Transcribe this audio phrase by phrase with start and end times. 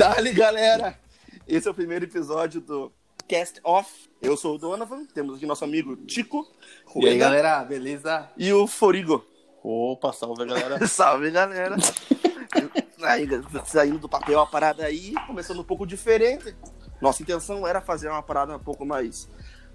[0.00, 0.98] Dali, galera!
[1.46, 2.90] Esse é o primeiro episódio do
[3.28, 4.08] Cast Off.
[4.22, 6.50] Eu sou o Donovan, temos aqui nosso amigo Tico.
[6.96, 8.26] E aí, galera, beleza?
[8.34, 9.22] E o Forigo.
[9.62, 10.84] Opa, salve, galera.
[10.88, 11.76] salve, galera!
[13.02, 13.28] aí,
[13.66, 16.56] saindo do papel a parada aí, começando um pouco diferente.
[16.98, 19.28] Nossa intenção era fazer uma parada um pouco mais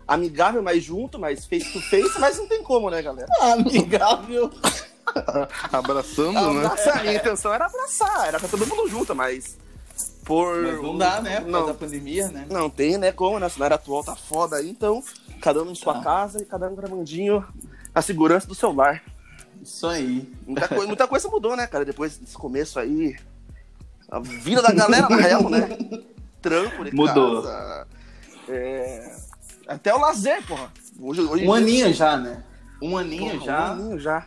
[0.07, 3.29] amigável, mais junto, mais face to face, mas não tem como, né, galera?
[3.41, 4.49] Amigável.
[5.71, 6.67] Abraçando, né?
[6.95, 9.63] A intenção era abraçar, era pra todo mundo junto, mas.
[10.25, 10.63] Por...
[10.63, 11.39] Mas não dá, né?
[11.41, 12.47] Por causa da pandemia, né?
[12.49, 13.11] Não tem, né?
[13.11, 13.45] Como, né?
[13.45, 15.03] A cenário atual tá foda aí, então,
[15.41, 16.03] cada um em sua Tá.
[16.03, 17.45] casa e cada um gravandinho
[17.93, 19.03] na segurança do celular.
[19.61, 20.27] Isso aí.
[20.45, 21.85] Muita, coi- muita coisa mudou, né, cara?
[21.85, 23.15] Depois desse começo aí.
[24.09, 25.69] A vida da galera, na real, né?
[26.41, 27.41] Trampo de Mudou.
[27.43, 27.87] casa.
[28.49, 29.15] é,
[29.67, 30.71] Até o lazer, porra.
[30.99, 32.43] Hoje, hoje Um aninho já, né?
[32.81, 33.59] Um aninho porra, já.
[33.69, 34.25] Um aninho já.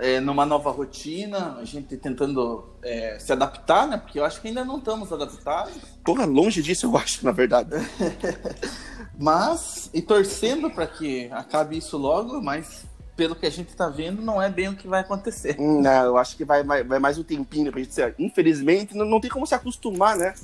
[0.00, 3.96] É, numa nova rotina, a gente tentando é, se adaptar, né?
[3.96, 5.74] Porque eu acho que ainda não estamos adaptados.
[6.04, 7.70] Porra, longe disso, eu acho, na verdade.
[9.18, 12.84] Mas, e torcendo para que acabe isso logo, mas
[13.16, 15.54] pelo que a gente tá vendo, não é bem o que vai acontecer.
[15.56, 18.12] Hum, Não, eu acho que vai, vai, vai mais um tempinho pra gente ser.
[18.18, 20.34] Infelizmente, não, não tem como se acostumar, né?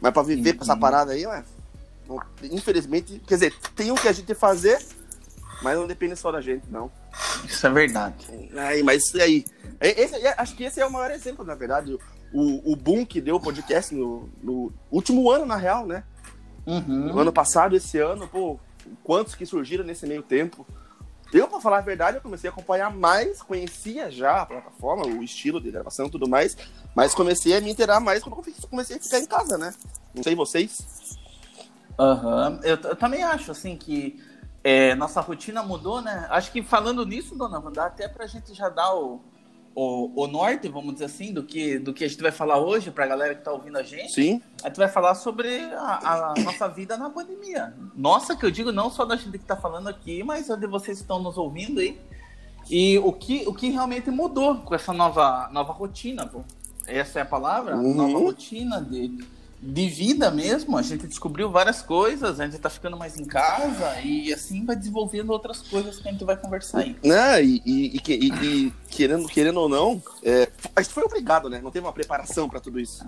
[0.00, 0.80] Mas pra viver com essa Uhum.
[0.80, 1.44] parada aí, ué.
[2.50, 4.84] Infelizmente, quer dizer, tem o que a gente fazer,
[5.62, 6.90] mas não depende só da gente, não.
[7.44, 8.26] Isso é verdade.
[8.56, 9.44] Aí, mas aí?
[9.80, 11.98] E- Esse, e acho que esse é o maior exemplo, na verdade.
[12.32, 16.04] O, o boom que deu o podcast no, no último ano, na real, né?
[16.66, 17.06] Uhum.
[17.12, 18.60] No ano passado, esse ano, pô,
[19.02, 20.66] quantos que surgiram nesse meio tempo?
[21.32, 25.22] Eu, pra falar a verdade, eu comecei a acompanhar mais, conhecia já a plataforma, o
[25.22, 26.56] estilo de gravação e tudo mais,
[26.94, 29.74] mas comecei a me inteirar mais quando comecei a ficar em casa, né?
[30.14, 30.78] Não sei vocês.
[31.98, 32.60] Aham.
[32.62, 34.18] Eu, eu também acho, assim, que
[34.68, 36.26] é, nossa rotina mudou, né?
[36.28, 39.18] Acho que falando nisso, dona Wanda, até pra gente já dar o,
[39.74, 42.90] o, o norte, vamos dizer assim, do que, do que a gente vai falar hoje
[42.90, 44.12] pra galera que tá ouvindo a gente.
[44.12, 44.42] Sim.
[44.62, 47.72] A gente vai falar sobre a, a nossa vida na pandemia.
[47.96, 50.66] Nossa, que eu digo não só da gente que tá falando aqui, mas a de
[50.66, 51.98] vocês que estão nos ouvindo aí.
[52.68, 56.42] E o que, o que realmente mudou com essa nova, nova rotina, pô.
[56.86, 57.74] Essa é a palavra?
[57.74, 57.94] Uhum.
[57.94, 59.16] Nova rotina de,
[59.60, 60.76] de vida mesmo.
[60.76, 64.76] A gente descobriu várias coisas, a gente tá ficando mais em casa e assim vai
[64.76, 66.96] desenvolvendo outras coisas que a gente vai conversar aí.
[67.02, 67.42] Né?
[67.42, 71.48] E, e- e que- e- e querendo, querendo ou não, é, a gente foi obrigado,
[71.50, 71.60] né?
[71.62, 73.04] Não teve uma preparação pra tudo isso.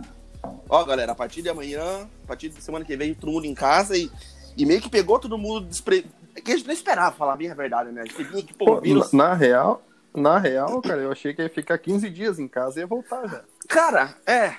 [0.69, 3.55] Ó, galera, a partir de amanhã, a partir de semana que vem, todo mundo em
[3.55, 4.11] casa e,
[4.57, 6.07] e meio que pegou todo mundo despre...
[6.45, 8.03] que a gente não esperava, falar bem a verdade, né?
[8.03, 9.13] A gente vinha que, pô, vírus...
[9.13, 9.83] na, na real,
[10.15, 13.27] na real, cara, eu achei que ia ficar 15 dias em casa e ia voltar
[13.29, 13.43] já.
[13.69, 14.57] Cara, é, é,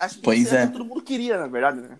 [0.00, 0.64] acho que Pois é.
[0.64, 1.98] o que todo mundo queria, na verdade, né?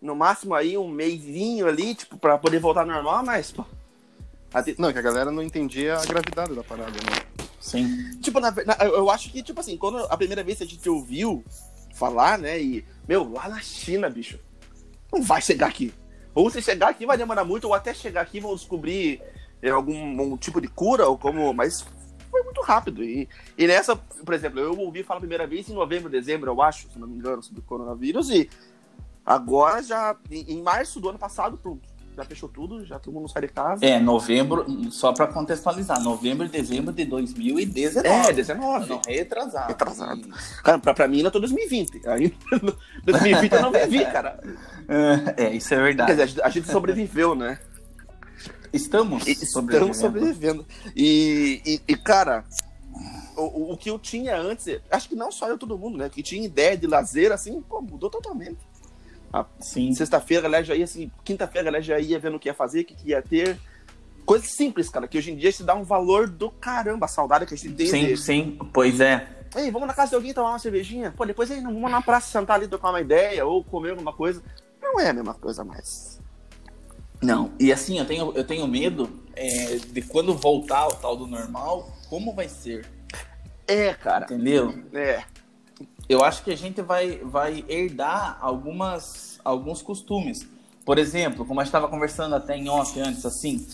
[0.00, 3.64] No máximo aí um mêsinho ali, tipo, pra poder voltar ao normal, mas, pô...
[4.52, 7.46] até- Não, que a galera não entendia a gravidade da parada, né?
[7.60, 8.18] Sim.
[8.20, 10.88] Tipo, na, na- eu acho que, tipo assim, quando a primeira vez que a gente
[10.88, 11.44] ouviu
[11.94, 14.38] falar, né, e, meu, lá na China, bicho,
[15.12, 15.92] não vai chegar aqui.
[16.34, 19.20] Ou se chegar aqui vai demorar muito, ou até chegar aqui vão descobrir
[19.60, 19.96] é, algum
[20.32, 21.84] um tipo de cura, ou como, mas
[22.30, 23.02] foi muito rápido.
[23.02, 26.62] E, e nessa, por exemplo, eu ouvi falar a primeira vez em novembro, dezembro, eu
[26.62, 28.48] acho, se não me engano, sobre o coronavírus, e
[29.24, 33.28] agora já, em, em março do ano passado, pronto, já fechou tudo, já todo mundo
[33.28, 33.84] sai de casa.
[33.84, 38.08] É, novembro, só pra contextualizar, novembro e dezembro de 2019.
[38.08, 38.88] É, 19.
[38.88, 39.68] Não, retrasado.
[39.68, 40.28] Retrasado.
[40.64, 42.08] Cara, pra, pra mim ainda tô 2020.
[42.08, 42.34] Aí,
[43.04, 44.40] 2020 eu não vivi, cara.
[45.36, 46.26] É, isso é Quer verdade.
[46.26, 47.60] dizer, a gente sobreviveu, né?
[48.72, 50.66] Estamos Estamos sobrevivendo.
[50.94, 52.44] E, e, e, cara,
[53.36, 56.08] o, o- que eu tinha antes, acho que não só eu, todo mundo, né?
[56.08, 58.58] Que tinha ideia de lazer, assim, pô, mudou totalmente.
[59.60, 62.48] Sim, Sexta-feira, a galera já ia, assim, quinta-feira, a galera já ia vendo o que
[62.48, 63.58] ia fazer, o que, ia ter.
[64.24, 67.46] Coisas simples, cara, que hoje em dia se dá um valor do caramba, a saudade
[67.46, 69.26] que a gente tem sim, de- sim, pois é.
[69.56, 71.12] Ei, vamos na casa de alguém tomar uma cervejinha?
[71.16, 74.12] Pô, depois aí, não, vamos na praça sentar ali, trocar uma ideia ou comer alguma
[74.12, 74.42] coisa.
[74.82, 76.20] Não é a mesma coisa mais.
[77.20, 81.26] Não, e assim, eu tenho, eu tenho medo é, de quando voltar ao tal do
[81.26, 82.86] normal, como vai ser,
[83.66, 84.24] É, cara.
[84.24, 84.82] entendeu?
[84.92, 85.22] É.
[86.08, 90.46] Eu acho que a gente vai, vai herdar algumas, alguns costumes.
[90.84, 93.66] Por exemplo, como a gente estava conversando até em off antes, assim,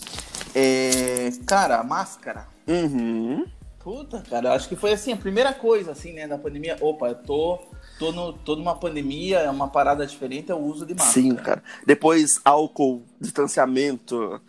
[0.55, 2.49] é, cara, a máscara.
[2.67, 3.47] Uhum.
[3.79, 6.77] Puta, cara, eu acho que foi assim, a primeira coisa, assim, né, da pandemia.
[6.81, 7.61] Opa, eu tô,
[7.99, 11.13] tô, no, tô numa pandemia, é uma parada diferente, é o uso de máscara.
[11.13, 11.63] Sim, cara.
[11.87, 14.41] Depois, álcool, distanciamento.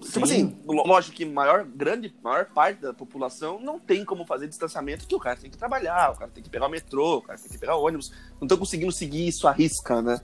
[0.00, 0.32] Tipo Sim.
[0.44, 5.06] assim, lo- lógico que maior, grande, maior parte da população não tem como fazer distanciamento,
[5.08, 7.36] que o cara tem que trabalhar, o cara tem que pegar o metrô, o cara
[7.38, 8.12] tem que pegar o ônibus.
[8.40, 10.20] Não estão conseguindo seguir isso à risca, né?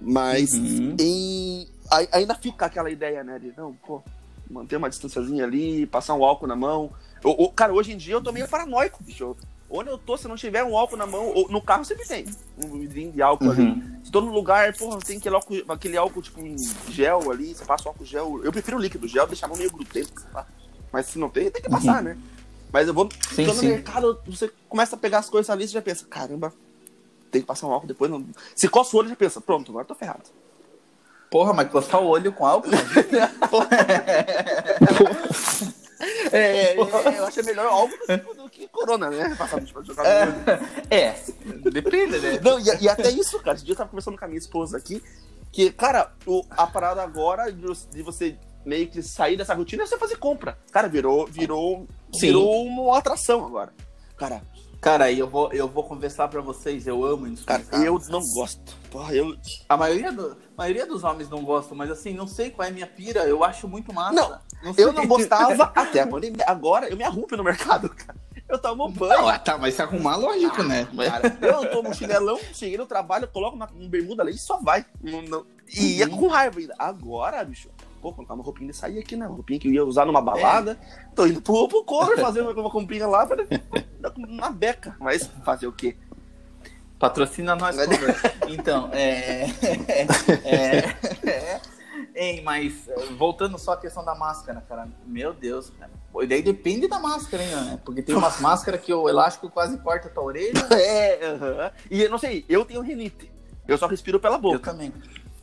[0.00, 0.96] Mas Uhum.
[0.98, 3.38] em- ai- ainda fica aquela ideia, né?
[3.38, 4.02] De, não, pô,
[4.50, 6.90] manter uma distanciazinha ali, passar um álcool na mão.
[7.22, 9.24] O, o- cara, hoje em dia eu tô meio paranoico, bicho.
[9.24, 9.36] Eu-
[9.68, 12.24] Onde eu tô, se não tiver um álcool na mão, ou no carro sempre tem
[12.64, 13.62] um vidrinho de álcool ali.
[13.62, 14.00] Uhum.
[14.04, 16.56] Se tô no lugar, porra, tem aquele álcool, aquele álcool tipo em
[16.88, 18.44] gel ali, você passa o álcool gel.
[18.44, 20.46] Eu prefiro líquido, gel deixa a mão meio sei lá.
[20.92, 22.16] Mas se não tem, tem que passar, né?
[22.72, 23.08] Mas eu vou.
[23.34, 23.68] Sim, tô no sim.
[23.68, 26.52] mercado, você começa a pegar as coisas ali, você já pensa, caramba,
[27.30, 28.08] tem que passar um álcool depois.
[28.08, 28.24] Não...
[28.54, 30.22] Se coça o olho, já pensa, pronto, agora eu tô ferrado.
[31.28, 32.70] Porra, mas coçar o olho com álcool?
[36.32, 36.78] É, é,
[37.18, 39.34] eu achei melhor álcool do que, do que corona, né?
[39.36, 40.60] Passar pra jogar olho.
[40.90, 41.14] é,
[41.70, 42.40] depende, né?
[42.42, 43.56] Não, e, e até isso, cara.
[43.56, 45.02] Esse dia eu tava conversando com a minha esposa aqui,
[45.52, 49.86] que, cara, o, a parada agora de, de você meio que sair dessa rotina é
[49.86, 50.58] você fazer compra.
[50.70, 52.26] Cara, virou, virou, Sim.
[52.26, 53.72] virou uma atração agora.
[54.16, 54.42] Cara,
[54.80, 58.76] Cara, eu vou, eu vou conversar pra vocês, eu amo cara, eu não gosto.
[58.90, 59.36] Porra, eu.
[59.68, 62.70] A maioria, do, a maioria dos homens não gostam, mas assim, não sei qual é
[62.70, 64.40] a minha pira, eu acho muito massa.
[64.62, 64.84] Não, sei.
[64.84, 66.44] Eu não gostava até a pandemia.
[66.46, 68.16] Agora eu me arrumo no mercado, cara.
[68.48, 69.12] Eu tomo banho.
[69.22, 70.86] Não, ah, tá, mas se arrumar, lógico, né?
[71.08, 74.58] Cara, eu tomo um chinelão, cheguei no trabalho, coloco uma, um bermuda ali e só
[74.58, 74.86] vai.
[75.02, 75.46] Não- não-
[75.76, 76.74] E ia com raiva ainda.
[76.78, 79.26] Agora, bicho, pô, colocar uma roupinha de sair aqui, né?
[79.26, 80.78] Uma roupinha que eu ia usar numa balada.
[81.14, 83.44] Tô indo pro, pro cover fazer uma, uma comprinha lá pra,
[84.28, 84.96] na beca.
[85.00, 85.96] Mas fazer o quê?
[86.98, 88.14] Patrocina nós, favor.
[88.48, 89.44] Então, é.
[90.44, 91.60] é, é
[92.16, 94.88] Ei, mas eh, voltando só à questão da máscara, cara.
[95.04, 95.70] Meu Deus,
[96.22, 97.80] e daí depende da máscara, hein, né?
[97.84, 100.66] Porque tem umas máscaras que o elástico quase corta a tua orelha.
[100.72, 101.72] É.
[101.90, 103.30] E eu não sei, eu tenho rinite.
[103.68, 104.70] Eu só respiro pela Eu boca.
[104.70, 104.92] também.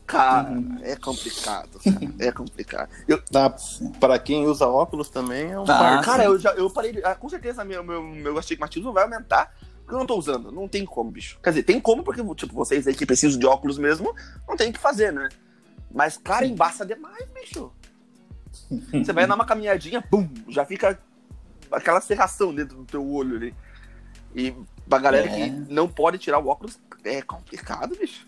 [0.05, 0.79] Cara, Uhum.
[0.81, 2.13] é complicado, cara.
[2.19, 2.89] É complicado.
[3.07, 3.53] Eu, Tá,
[3.99, 6.01] pra quem usa óculos também é um Tá.
[6.01, 6.91] cara, eu já eu parei.
[6.91, 9.53] de- ah, com certeza meu, meu, meu astigmatismo vai aumentar.
[9.81, 10.51] Porque eu não tô usando.
[10.51, 11.37] Não tem como, bicho.
[11.43, 14.15] Quer dizer, tem como, porque, tipo, vocês aí que precisam de óculos mesmo,
[14.47, 15.27] não tem o que fazer, né?
[15.93, 17.71] Mas, cara, embaça demais, bicho.
[18.93, 20.97] Você vai dar uma caminhadinha, pum, já fica
[21.71, 23.55] aquela serração dentro do teu olho ali.
[24.35, 24.53] E
[24.87, 25.29] pra galera É.
[25.33, 28.25] que não pode tirar o óculos, é complicado, bicho.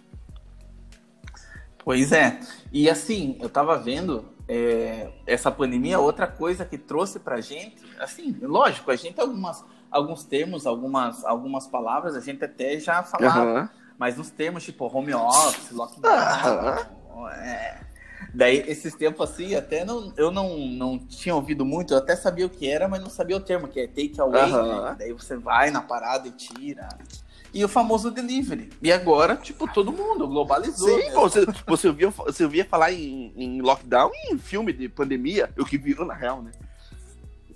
[1.86, 2.40] Pois é.
[2.74, 8.36] E assim, eu tava vendo é, essa pandemia, outra coisa que trouxe pra gente, assim,
[8.42, 13.70] lógico, a gente algumas, alguns termos, algumas, algumas palavras, a gente até já falava, Aham.
[14.00, 17.30] mas nos termos tipo home office, lockdown, Aham.
[17.34, 17.86] é.
[18.34, 22.48] Daí, esses tempos assim, até não, eu não, não tinha ouvido muito, eu até sabia
[22.48, 24.86] o que era, mas não sabia o termo, que é take away, Aham.
[24.90, 24.96] né?
[24.98, 26.90] Daí você vai na parada e tira.
[27.56, 28.70] E o famoso delivery.
[28.82, 30.90] E agora, tipo, todo mundo globalizou.
[31.00, 31.12] Sim, né?
[31.14, 35.50] pô, você, você, ouvia, você ouvia falar em, em lockdown e em filme de pandemia,
[35.58, 36.52] o que virou na real, né?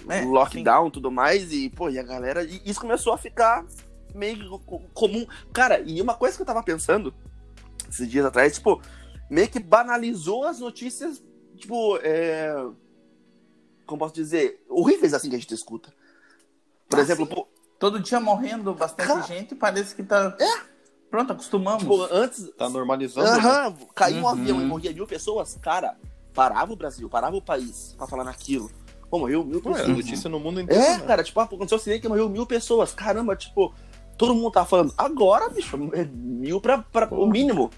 [0.08, 2.44] É, lockdown e tudo mais, e, pô, e a galera.
[2.46, 3.66] E isso começou a ficar
[4.16, 5.28] meio co- comum.
[5.52, 7.14] Cara, e uma coisa que eu tava pensando
[7.90, 8.82] esses dias atrás, tipo,
[9.30, 11.22] meio que banalizou as notícias,
[11.58, 12.54] tipo, é.
[13.86, 14.64] Como posso dizer?
[14.70, 15.94] Horríveis assim que a gente escuta.
[16.88, 17.48] Por Ah, exemplo, pô,
[17.80, 20.36] Todo dia morrendo bastante Cara, gente, parece que tá.
[21.10, 21.82] Pronto, acostumamos.
[21.82, 22.52] tipo, antes.
[22.58, 23.26] Tá normalizando.
[23.26, 23.38] né?
[23.38, 24.28] Aham, caiu um Uhum.
[24.28, 25.96] avião e morria mil pessoas, cara,
[26.34, 28.70] parava o Brasil, parava o país pra falar naquilo.
[29.10, 29.96] Pô, morreu mil Pô, é pessoas.
[29.98, 30.84] notícia no mundo inteiro.
[30.84, 31.06] É, né?
[31.08, 32.94] cara, tipo, aconteceu um acidente que morreu mil pessoas.
[32.94, 33.74] Caramba, tipo,
[34.18, 34.94] todo mundo tá falando.
[34.98, 37.72] Agora, bicho, é mil pra, pra o mínimo.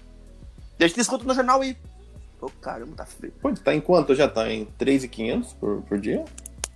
[0.78, 1.74] E a gente escuta no jornal aí.
[2.40, 3.32] Ô, caramba, tá feio.
[3.40, 4.14] Pô, tá em quanto?
[4.14, 6.24] Já tá em 3,500 por, por dia?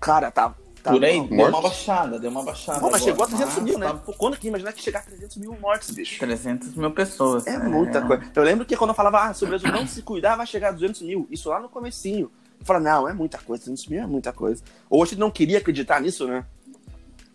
[0.01, 0.55] Cara, tá.
[0.87, 2.81] Tá Por aí, não, deu uma baixada, deu uma baixada.
[2.81, 3.11] Pô, mas agora.
[3.11, 3.87] chegou a 300 mil, né?
[3.87, 6.19] Tá Pô, quando que imaginar que chegar a 300 mil mortes, bicho?
[6.19, 7.47] 300 mil pessoas.
[7.47, 8.25] É muita coisa.
[8.35, 10.69] Eu lembro que quando eu falava, ah, se o Brasil não se cuidar, vai chegar
[10.69, 11.27] a 200 mil.
[11.31, 12.31] Isso lá no comecinho.
[12.61, 14.63] Eu falava, não, é muita coisa, 200 mil é muita coisa.
[14.89, 16.45] Ou a gente não queria acreditar nisso, né?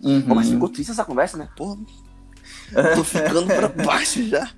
[0.01, 0.21] Uhum.
[0.21, 1.49] Pô, mas ficou triste essa conversa, né?
[1.55, 1.77] Pô,
[2.95, 4.49] tô ficando pra baixo já.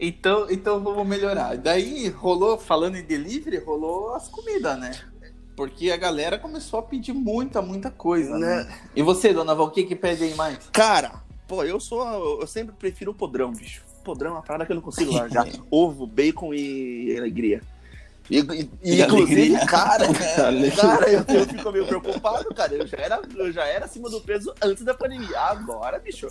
[0.00, 1.56] Então, então vamos melhorar.
[1.56, 5.11] Daí rolou, falando em delivery, rolou as comidas, né?
[5.56, 8.64] Porque a galera começou a pedir muita, muita coisa, né?
[8.64, 8.78] Né?
[8.96, 10.58] E você, dona Val, o que que pede aí mais?
[10.72, 11.12] Cara,
[11.46, 12.40] pô, eu sou.
[12.40, 13.82] Eu sempre prefiro o podrão, bicho.
[14.02, 15.46] Podrão é uma parada que eu não consigo largar.
[15.70, 17.60] Ovo, bacon e alegria.
[18.30, 19.66] E, e- e, inclusive, alegria.
[19.66, 20.06] cara,
[20.80, 22.72] cara, eu, eu fico meio preocupado, cara.
[22.74, 25.38] Eu já, era, eu já era acima do peso antes da pandemia.
[25.38, 26.26] Agora, bicho.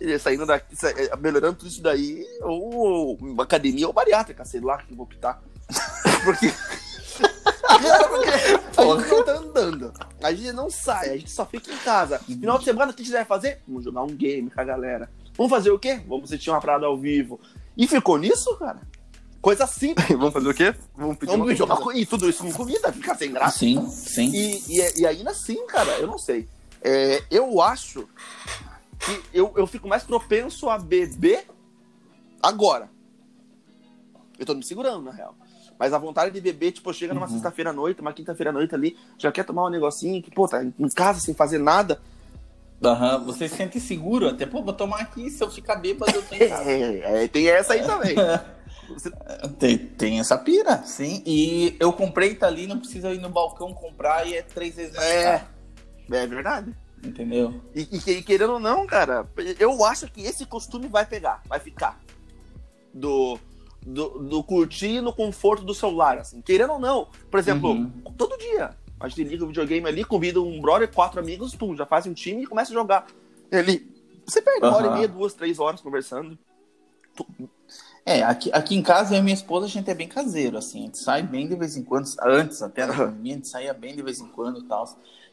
[0.00, 4.60] e Saindo daqui, sa- eh, melhorando tudo isso daí, ou uma academia ou bariátrica, sei
[4.60, 5.42] lá que eu vou optar.
[6.24, 6.52] Porque.
[7.82, 8.30] Cara, porque
[8.82, 9.92] a gente não tá andando.
[10.22, 12.18] A gente não sai, a gente só fica em casa.
[12.18, 13.60] Final de semana, o que a gente vai fazer?
[13.66, 15.10] Vamos jogar um game com a galera.
[15.36, 16.00] Vamos fazer o quê?
[16.06, 17.40] Vamos assistir uma parada ao vivo.
[17.76, 18.80] E ficou nisso, cara?
[19.40, 20.08] Coisa simples.
[20.16, 20.74] Vamos fazer o quê?
[20.96, 22.00] Vamos pedir Vamos uma jogar comida.
[22.00, 23.58] E tudo isso com comida, fica sem graça.
[23.58, 24.30] Sim, sim.
[24.32, 26.48] E, e, e ainda assim, cara, eu não sei.
[26.80, 28.08] É, eu acho
[29.00, 31.46] que eu, eu fico mais propenso a beber
[32.42, 32.88] agora.
[34.38, 35.36] Eu tô me segurando, na real.
[35.82, 37.32] Mas a vontade de beber, tipo, chega numa Uhum.
[37.32, 40.46] sexta-feira à noite, uma quinta-feira à noite ali, já quer tomar um negocinho, que, pô,
[40.46, 42.00] tá em casa sem fazer nada.
[42.84, 46.22] Aham, você se sente seguro, até, pô, vou tomar aqui, se eu ficar bêbado, eu
[46.22, 46.70] tô em casa.
[46.70, 48.14] É, é, tem essa aí também.
[48.90, 49.10] Você-
[49.58, 51.20] Tem, tem essa pira, sim.
[51.26, 54.94] E eu comprei, tá ali, não precisa ir no balcão comprar e é três vezes
[54.94, 55.22] mais É.
[55.38, 55.44] caro.
[56.12, 56.76] É verdade.
[57.02, 57.60] Entendeu?
[57.74, 59.26] E, e que- querendo ou não, cara,
[59.58, 61.98] eu acho que esse costume vai pegar, vai ficar.
[62.94, 63.36] Do,
[63.84, 66.40] do, do curtir no conforto do celular, assim.
[66.40, 67.08] Querendo ou não.
[67.30, 67.90] Por exemplo, Uhum.
[68.16, 68.76] todo dia.
[69.00, 72.14] A gente liga o videogame ali, convida um brother, quatro amigos, pum, já faz um
[72.14, 73.06] time e começa a jogar.
[73.50, 73.90] Ali.
[74.24, 76.38] Você perde uma hora e meia, duas, três horas conversando.
[78.04, 80.80] É, aqui, aqui em casa, eu e minha esposa, a gente é bem caseiro, assim.
[80.80, 82.08] A gente sai bem de vez em quando.
[82.22, 83.06] Antes, até na Aham.
[83.06, 84.88] pandemia, a gente saía bem de vez em quando e tal.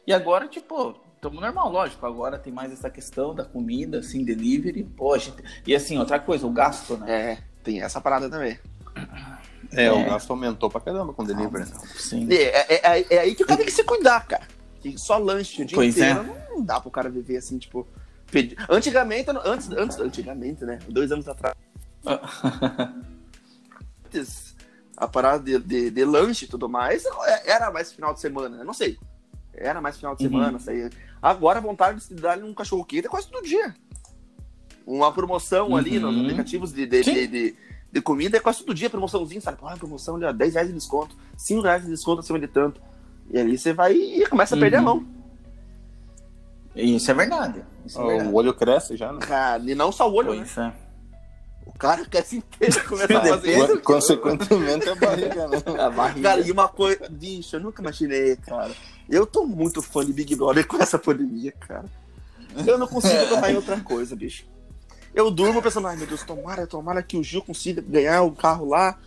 [0.06, 2.06] E agora, tipo, estamos normal, lógico.
[2.06, 4.84] Agora tem mais essa questão da comida, assim, delivery.
[4.84, 5.36] Pô, a gente...
[5.66, 7.32] E assim, outra coisa, o gasto, né?
[7.32, 8.58] É, tem essa parada também.
[9.72, 9.92] É, É.
[9.92, 11.64] o gasto aumentou pra caramba com o delivery.
[11.96, 12.26] Sim.
[12.32, 14.46] É, é, é- é aí que o cara tem que se cuidar, cara.
[14.80, 16.10] Que só lanche o dia Pois é.
[16.10, 17.86] inteiro não dá pro cara viver assim, tipo.
[18.30, 20.78] pedir- Antigamente, antes, antes, antigamente, né?
[20.88, 21.54] Dois anos atrás,
[24.06, 24.54] antes,
[24.96, 28.58] a parada de, de, de lanche e tudo mais é- era mais final de semana,
[28.58, 28.64] né?
[28.64, 28.98] Não sei.
[29.52, 30.30] Era mais final de Uhum.
[30.30, 30.90] semana, saía.
[31.20, 33.74] Agora a vontade de se dar um cachorro quente é quase todo dia.
[34.86, 36.10] Uma promoção ali Uhum.
[36.10, 37.54] nos aplicativos de, de, de, de-
[37.92, 39.58] de comida é quase todo dia, promoçãozinho, sabe?
[39.58, 42.80] Pô, promoção de 10 reais de desconto, 5 reais de desconto acima de tanto.
[43.30, 44.84] E ali você vai e começa a perder a Uhum.
[44.84, 45.06] mão.
[46.74, 47.62] Isso é verdade.
[47.84, 48.30] Isso é verdade.
[48.30, 49.18] O olho cresce já, né?
[49.20, 50.36] Cara, e não só o olho, né?
[50.54, 50.72] Pois é.
[51.66, 53.80] O cara quer se inteiro começar a fazer isso.
[53.80, 55.58] Con- Consequentemente a barriga, né?
[55.78, 56.28] A barriga.
[56.28, 57.08] Cara, e uma coisa.
[57.10, 58.70] Bicho, eu nunca imaginei, cara.
[59.08, 61.84] Eu tô muito fã de Big Brother com essa pandemia, cara.
[62.66, 64.44] Eu não consigo pensar em outra coisa, bicho.
[65.14, 68.68] Eu durmo pensando, ai meu Deus, tomara, tomara que o Gil consiga ganhar o carro
[68.68, 68.98] lá.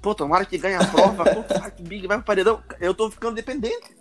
[0.00, 1.24] Pô, tomara que ganhe a prova.
[1.24, 2.60] Pô, tomara que o Big vai pro paredão.
[2.80, 3.96] Eu tô ficando dependente.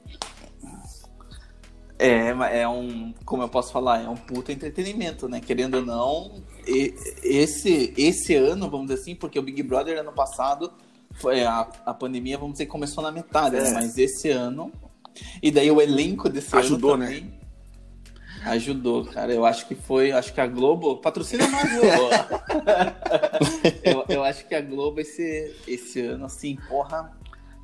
[1.99, 5.39] É, mas é um, como eu posso falar, é um puta entretenimento, né?
[5.39, 10.73] Querendo ou não, esse, esse ano, vamos dizer assim, porque o Big Brother ano passado,
[11.13, 13.69] foi a, a pandemia, vamos dizer, começou na metade, né?
[13.69, 13.73] É.
[13.73, 14.71] Mas esse ano,
[15.43, 17.31] e daí o elenco desse Ajudou, ano também,
[18.45, 19.31] Ajudou, cara.
[19.33, 22.09] Eu acho que foi, acho que a Globo, patrocina nós, Globo.
[23.83, 27.11] eu, eu acho que a Globo esse, esse ano, assim, porra,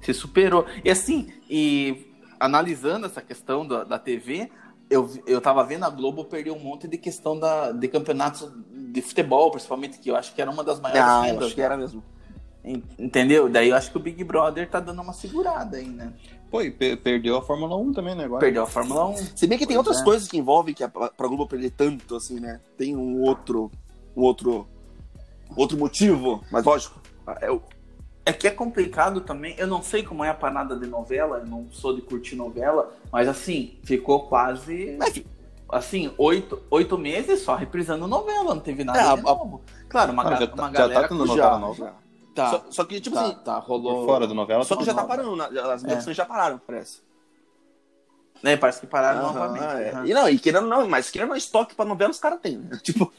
[0.01, 0.65] se superou.
[0.83, 4.49] E assim, e analisando essa questão da, da TV,
[4.89, 9.01] eu, eu tava vendo a Globo perder um monte de questão da, de campeonatos de
[9.01, 11.75] futebol, principalmente, que eu acho que era uma das maiores Ah, eu acho que era
[11.75, 12.03] mesmo.
[12.63, 13.49] En- Entendeu?
[13.49, 16.13] Daí eu acho que o Big Brother tá dando uma segurada aí, né?
[16.49, 18.23] Pô, e pe- perdeu a Fórmula 1 também, né?
[18.25, 18.39] Agora.
[18.39, 19.15] Perdeu a Fórmula 1.
[19.35, 20.03] Se bem que tem Pois outras é.
[20.03, 22.59] coisas que envolvem que a, pra Globo perder tanto, assim, né?
[22.77, 23.69] Tem um outro.
[24.15, 24.67] Um outro.
[25.55, 26.99] Outro motivo, mas lógico.
[27.41, 27.61] É, o-
[28.25, 29.55] É que é complicado também.
[29.57, 32.93] Eu não sei como é a parada de novela, eu não sou de curtir novela,
[33.11, 34.95] mas assim, ficou quase.
[34.99, 35.21] Mas,
[35.69, 39.61] Assim, oito, oito meses só reprisando novela, não teve nada É, de a- novo.
[39.89, 41.01] Claro, uma, já tá- uma já galera.
[41.01, 41.93] tá tendo já, novela nova?
[42.37, 42.43] Já.
[42.43, 43.35] Tá, Só, só que, tipo tá, assim.
[43.43, 43.99] tá, rolou.
[43.99, 45.45] Por fora da novela, Só que já tá parando, né?
[45.73, 47.01] as produções já pararam, parece.
[48.43, 49.81] É, parece que pararam Aham, novamente.
[49.81, 49.89] é.
[49.91, 50.05] aham.
[50.05, 52.77] E não, e querendo não, mas querendo não, estoque pra novela os caras têm, né?
[52.83, 53.11] Tipo,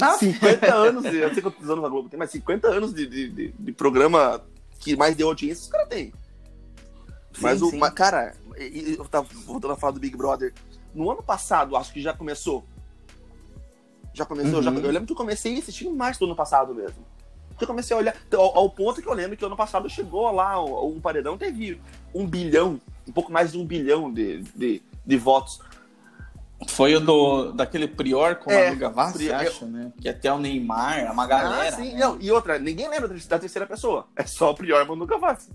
[0.00, 2.94] Ah, 50 anos, de- eu não sei quantos anos a Globo tem, mas 50 anos
[2.94, 4.42] de, de, de- de programa
[4.80, 6.12] que mais deu audiência, os caras têm.
[7.40, 7.78] Mas, sim, o, sim.
[7.78, 10.54] mas, cara, eu tava voltando a falar do Big Brother.
[10.94, 12.64] No ano passado, acho que já começou.
[14.14, 14.78] Já começou, já, Uhum.
[14.78, 17.04] eu lembro que eu comecei a assistir mais do ano passado mesmo.
[17.56, 19.88] Que eu comecei a olhar, ao, ao ponto que eu lembro que o ano passado
[19.88, 21.80] chegou lá, um, um paredão teve
[22.14, 25.60] um bilhão, um pouco mais de um bilhão de, de, de votos.
[26.68, 29.92] Foi o do, daquele Prior com É, a Manu Gavassi, Prior- acha, né?
[30.00, 31.68] Que até o Neymar, uma galera.
[31.68, 31.98] ah, sim, né?
[32.00, 34.06] não, e outra, ninguém lembra da terceira pessoa.
[34.16, 35.50] É só o Prior Manu Gavassi.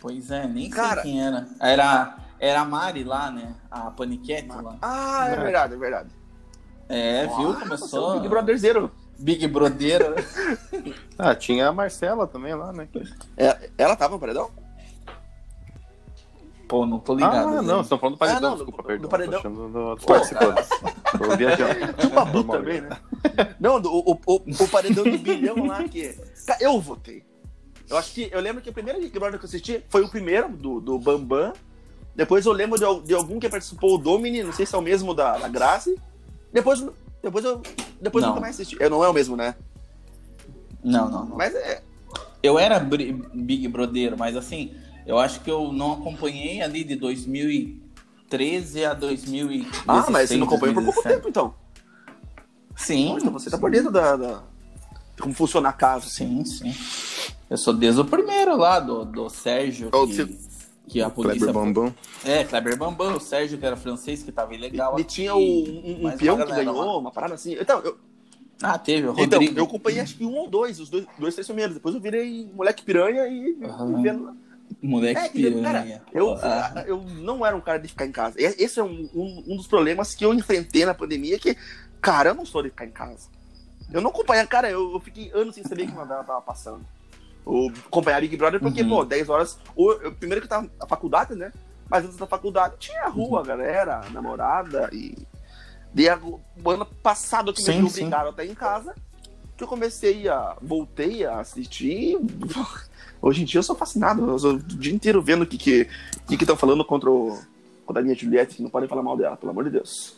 [0.00, 1.46] Pois é, nem Cara- sei quem era.
[1.60, 3.54] Era, era a Mari lá, né?
[3.70, 4.76] A Paniquete lá.
[4.82, 6.08] Ah, é verdade, é verdade.
[6.88, 7.50] É, viu?
[7.50, 8.14] Ah, Começou.
[8.20, 8.90] Big Brother Zero.
[9.18, 10.14] Big Brodeira.
[11.16, 12.88] Ah, tinha a Marcela também lá, né?
[13.36, 14.50] É, ela tava no paredão?
[16.66, 17.36] Pô, não tô ligado.
[17.36, 17.56] ah, né?
[17.60, 19.02] não, vocês estão falando do paredão, Ah, não, desculpa, do- perdão.
[19.02, 19.32] do paredão.
[19.42, 20.68] Tô achando do- dos Pô, participantes.
[21.18, 22.10] Tô viajando.
[22.14, 22.88] Babu também, né?
[22.88, 23.54] né?
[23.60, 26.18] Não, do- o, o, o paredão do bilhão lá que.
[26.46, 27.22] Cara, eu votei.
[27.88, 28.28] Eu acho que.
[28.32, 30.98] Eu lembro que o primeiro Big Brother que eu assisti foi o primeiro, do, do
[30.98, 31.52] Bambam.
[32.16, 34.82] Depois eu lembro de, de algum que participou, o Domini, não sei se é o
[34.82, 35.94] mesmo da, da Grace.
[36.52, 36.84] Depois,
[37.24, 37.60] depois eu.
[38.00, 38.34] Depois eu Não.
[38.34, 38.76] nunca mais assisti.
[38.78, 39.54] Eu, não é o mesmo, né?
[40.82, 41.36] Não, não, não.
[41.36, 41.82] Mas é.
[42.42, 44.72] Eu era Big Brodeiro, mas assim,
[45.06, 49.82] eu acho que eu não acompanhei ali de 2013 a 2016.
[49.88, 51.16] Ah, mas você não acompanhou por pouco 2017.
[51.16, 51.54] tempo, então.
[52.76, 54.16] Sim, você tá por dentro da.
[54.16, 54.42] da-
[55.18, 56.06] como funciona a casa.
[56.08, 56.74] sim, sim.
[57.48, 59.90] Eu sou desde o primeiro lá, do, do Sérgio.
[59.90, 60.38] Que-
[60.86, 61.38] que a polícia.
[61.40, 61.94] Kleber Bambam.
[62.24, 64.92] É, Kleber Bambam, o Sérgio, que era francês, que tava ilegal.
[64.98, 66.98] E aqui, tinha o- um, um mais peão que ganhou, lá.
[66.98, 67.56] uma parada assim.
[67.58, 67.96] Então, eu,
[68.62, 69.58] Ah, teve, o então, Rodrigo.
[69.58, 71.74] eu acompanhei acho que um ou dois, os dois, dois três primeiros.
[71.74, 74.36] Depois eu virei moleque piranha e e vendo.
[74.82, 76.02] Moleque É, que, cara, piranha.
[76.12, 78.40] eu, Ah, eu não era um cara de ficar em casa.
[78.40, 81.56] E Esse é um, um, um dos problemas que eu enfrentei na pandemia, que,
[82.00, 83.28] cara, eu não sou de ficar em casa.
[83.92, 86.84] Eu não acompanhei, cara, eu, eu fiquei anos sem saber que novela tava passando.
[87.46, 88.88] O acompanhar Big Brother, porque, Uhum.
[88.88, 89.58] pô, 10 horas.
[89.76, 91.52] ou eu- primeiro que eu tava na faculdade, né?
[91.90, 93.46] Mas antes da faculdade tinha a rua, Uhum.
[93.46, 95.14] galera, namorada e.
[96.08, 98.94] A- o ano passado que Sim, me obrigaram a estar em casa,
[99.56, 100.56] que eu comecei a.
[100.62, 102.16] voltei a assistir.
[103.22, 104.28] Hoje em dia eu sou fascinado.
[104.28, 105.84] Eu sou o dia inteiro vendo o que que
[106.26, 107.38] que estão falando contra, o,
[107.86, 110.16] contra a minha Juliette, que não podem falar mal dela, pelo amor de Deus.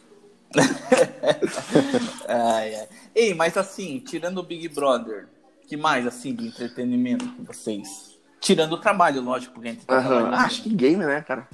[2.29, 2.89] ai, ai.
[3.15, 5.27] Ei, mas assim, tirando o Big Brother,
[5.67, 8.17] que mais, assim, de entretenimento que vocês...
[8.41, 10.35] Tirando o trabalho, lógico, porque a gente tá trabalhando.
[10.35, 11.49] Acho que game, né, cara?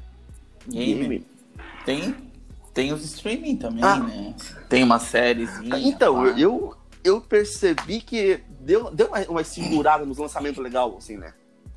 [0.68, 1.26] Game.
[1.86, 2.14] Tem,
[2.74, 3.98] tem os streaming também, Ah.
[3.98, 4.34] né?
[4.68, 5.78] Tem uma sériezinha.
[5.78, 6.38] Então, pá.
[6.38, 11.32] eu, eu, percebi que deu, deu uma, uma segurada nos lançamentos legal, assim, né?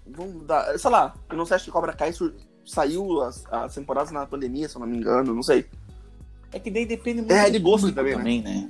[0.05, 2.33] Vamos dar, sei lá, eu não sei, que Cobra Kai sur-
[2.65, 5.65] saiu as, as temporadas na pandemia, se eu não me engano, não sei.
[6.51, 8.69] É que daí depende muito É, de gosto público também, né?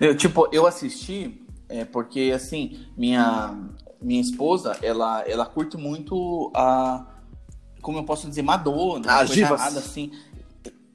[0.00, 3.54] Eu, tipo, eu assisti, é, porque assim, minha,
[4.00, 7.06] minha esposa, ela, ela curte muito a.
[7.82, 9.60] Como eu posso dizer, Madonna, As coisa divas.
[9.60, 10.10] errada, assim.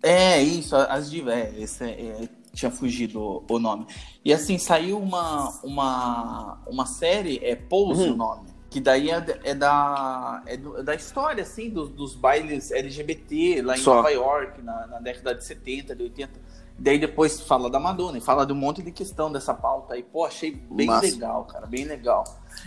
[0.01, 3.87] É, isso, as divas, é, esse é- é, tinha fugido o, nome.
[4.23, 8.13] E assim, saiu uma, uma, uma série, é Pose Uhum.
[8.13, 8.53] o nome.
[8.69, 13.61] Que daí é, da- é da, é do- da história, assim, dos, dos bailes LGBT
[13.61, 13.95] lá em Só.
[13.95, 16.31] Nova York, na, na década de 70, de 80.
[16.77, 20.03] Daí depois fala da Madonna e fala de um monte de questão dessa pauta aí.
[20.03, 21.05] Pô, achei bem Massa.
[21.05, 22.23] legal, cara, bem legal.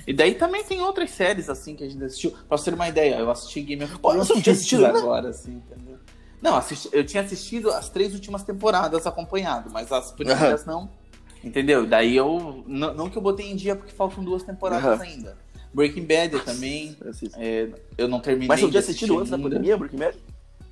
[0.07, 2.31] E daí também tem outras séries, assim, que a gente assistiu.
[2.49, 4.99] Pra você ter uma ideia, eu assisti Game of Thrones tinha assistido ainda?
[4.99, 5.99] agora, assim, entendeu?
[6.41, 10.89] Não, assisti- eu tinha assistido as três últimas temporadas acompanhado, mas as primeiras não.
[11.43, 11.87] Entendeu?
[11.87, 12.65] Daí eu.
[12.67, 15.03] Não, não que eu botei em dia porque faltam duas temporadas Aham.
[15.03, 15.37] ainda.
[15.73, 16.97] Breaking Bad eu também.
[17.01, 18.49] Eu é, eu não terminei.
[18.49, 20.17] Mas você tinha assistido antes da pandemia, Breaking Bad?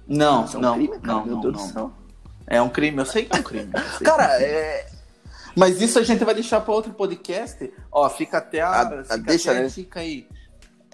[0.06, 2.03] Não, é não, crime, não, meu não, não.
[2.46, 3.72] É um crime, eu sei que é um crime.
[4.04, 4.86] Cara, é.
[5.56, 7.72] Mas isso a gente vai deixar para outro podcast.
[7.90, 9.68] Ó, fica até a, A- a fica deixa, até a né?
[9.68, 10.26] dica aí.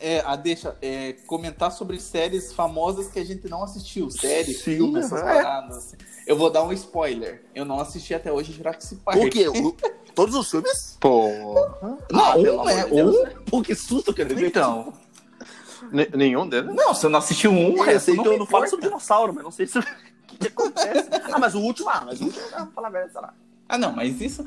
[0.02, 4.10] É, a deixa, é, comentar sobre séries famosas que a gente não assistiu.
[4.10, 5.22] Séries, filmes, essas é.
[5.24, 5.94] paradas.
[6.26, 7.42] Eu vou dar um spoiler.
[7.54, 9.18] Eu não assisti até hoje Jurassic Park.
[9.18, 9.48] O quê?
[9.48, 9.76] O-
[10.14, 10.96] todos os filmes?
[11.00, 11.98] Porra.
[12.10, 13.26] Não, Ah, pelo um amor é de um.
[13.46, 14.46] Pô, que susto que eu levei.
[14.48, 14.92] Então.
[15.90, 16.74] Ne- nenhum deles?
[16.74, 18.86] Não, se eu não assisti um, o Eu não que eu me não falo sobre
[18.86, 19.78] dinossauro, mas não sei se
[20.40, 21.08] que, acontece.
[21.32, 23.34] Ah, mas o último, ah, mas o último, ah, vou falar a verdade, sei lá.
[23.68, 24.44] Ah, não, mas isso,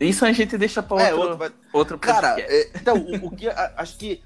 [0.00, 3.30] isso a gente deixa para É, outro, outro vai- outro Cara, é, então, o, o
[3.30, 4.20] que a- acho que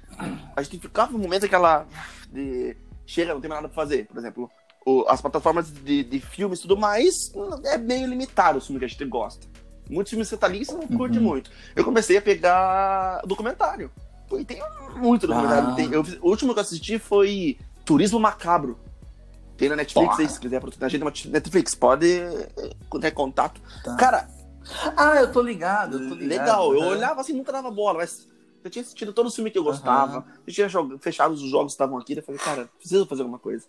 [0.55, 1.85] acho que ficava no momento aquela
[2.31, 4.49] de chega, não tem mais nada pra fazer, por exemplo,
[4.83, 7.31] o- as plataformas de, de filmes e tudo mais
[7.65, 9.45] é meio limitado o filme que a gente gosta.
[9.87, 11.23] Muitos filmes que você tá ali você não curte Uhum.
[11.23, 11.51] muito.
[11.75, 13.91] Eu comecei a pegar documentário.
[14.31, 14.59] E tem
[14.95, 15.69] muito documentário.
[15.69, 15.75] Ah.
[15.75, 18.79] Tem- eu- o último que eu assisti foi Turismo Macabro.
[19.61, 20.21] Tem na Netflix Porra.
[20.23, 22.07] aí, se quiser patrocinar a gente na Netflix, pode
[22.99, 23.61] ter contato.
[23.83, 23.95] Tá.
[23.95, 24.27] Cara,
[24.97, 26.39] Ah, eu tô ligado, eu tô ligado.
[26.39, 26.73] legal.
[26.73, 28.27] Eu olhava assim, nunca dava bola, mas
[28.63, 30.25] eu tinha assistido todos os filmes que eu gostava.
[30.47, 30.67] Eu tinha
[30.99, 32.13] fechado os jogos que estavam aqui.
[32.17, 33.67] Eu falei, cara, preciso fazer alguma coisa.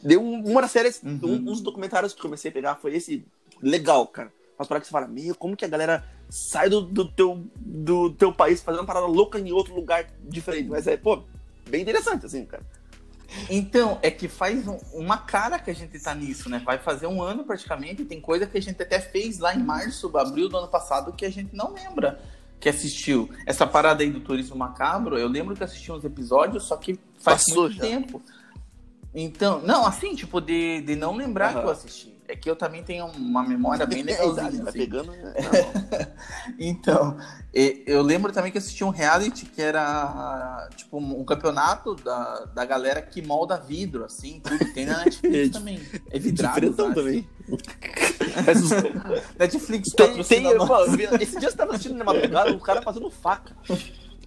[0.00, 1.18] Deu um- uma das séries, Uhum.
[1.24, 3.26] um, dos documentários que eu comecei a pegar foi esse
[3.60, 4.32] legal, cara.
[4.56, 8.10] Mas para que você fala, meu, como que a galera sai do, do teu, do
[8.12, 10.68] teu país fazendo uma parada louca em outro lugar diferente.
[10.68, 11.22] Mas é, pô,
[11.68, 12.62] bem interessante, assim, cara.
[13.50, 16.60] Então, é que faz um- uma cara que a gente tá nisso, né?
[16.64, 18.04] Vai fazer um ano praticamente.
[18.04, 21.24] Tem coisa que a gente até fez lá em março, abril do ano passado, que
[21.24, 22.20] a gente não lembra
[22.58, 23.30] que assistiu.
[23.44, 27.44] Essa parada aí do Turismo Macabro, eu lembro que assisti uns episódios, só que faz
[27.44, 27.82] Passou muito já.
[27.82, 28.22] tempo.
[29.14, 31.60] Então, não, assim, tipo, de, de não lembrar Aham.
[31.60, 32.15] que eu assisti.
[32.28, 34.50] É que eu também tenho uma memória bem É, legalzinha.
[34.62, 34.78] vai assim.
[34.78, 35.12] pegando.
[35.12, 35.32] né?
[36.58, 37.16] Então,
[37.52, 43.00] eu lembro também que assisti um reality que era tipo um campeonato da, da galera
[43.02, 44.72] que molda vidro, assim, tudo.
[44.72, 45.80] Tem na Netflix também.
[46.10, 46.72] É vidrado.
[46.74, 47.28] Também.
[49.38, 52.82] Netflix Tem, patrocina tem, pô, eu esse dia você tava assistindo na madrugada, um cara
[52.82, 53.54] fazendo faca.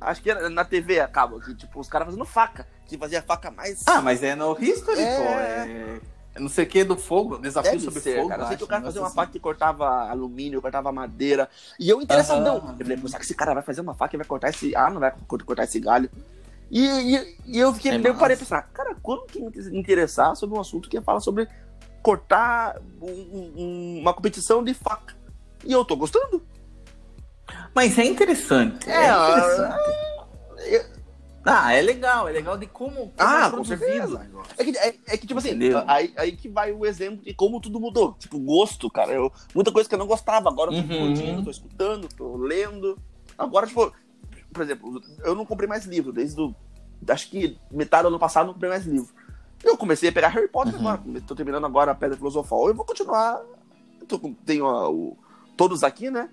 [0.01, 2.65] Acho que na TV acaba, que, tipo, os caras fazendo faca.
[2.85, 3.83] Que fazia faca mais.
[3.85, 5.17] Ah, mas é no History, É.
[5.17, 5.23] pô.
[5.23, 5.99] É, é
[6.39, 8.29] não sei o que do fogo, desafio Deve sobre ser, fogo.
[8.29, 8.43] cara.
[8.43, 11.49] Eu sei que o cara fazia um uma faca que cortava alumínio, cortava madeira.
[11.79, 12.57] E eu interessadão.
[12.57, 12.75] Aham.
[12.79, 14.75] Eu falei, pô, será que esse cara vai fazer uma faca e vai cortar esse.
[14.75, 16.09] Ah, não vai cor- cortar esse galho.
[16.71, 17.91] E, e, e eu fiquei.
[17.91, 21.47] É eu parei pensar, cara, quando que me interessar sobre um assunto que fala sobre
[22.01, 25.15] cortar um- um- uma competição de faca?
[25.65, 26.27] E eu tô gostando.
[26.27, 26.41] assim.
[27.73, 28.89] Mas é interessante.
[28.89, 30.98] É, É, interessante.
[31.45, 34.29] Ah, é legal, é legal de como, como Ah, com certeza.
[34.57, 35.81] É que, é, é que tipo assim, Entendeu?
[35.87, 38.13] aí, aí que vai o exemplo de como tudo mudou.
[38.19, 39.13] Tipo, gosto, cara.
[39.13, 40.99] Eu, muita coisa que eu não gostava, agora eu tô Uhum.
[40.99, 42.97] curtindo, tô escutando, tô lendo.
[43.37, 43.91] Agora, tipo,
[44.53, 46.53] por exemplo, eu não comprei mais livro desde o.
[47.07, 49.09] Acho que metade do ano passado eu não comprei mais livro.
[49.63, 50.87] Eu comecei a pegar Harry Potter Uhum.
[50.87, 51.21] agora.
[51.25, 52.67] Tô terminando agora a Pedra Filosofal.
[52.67, 53.41] Eu vou continuar.
[54.01, 55.17] eu tô tenho o,
[55.55, 56.29] todos aqui, né?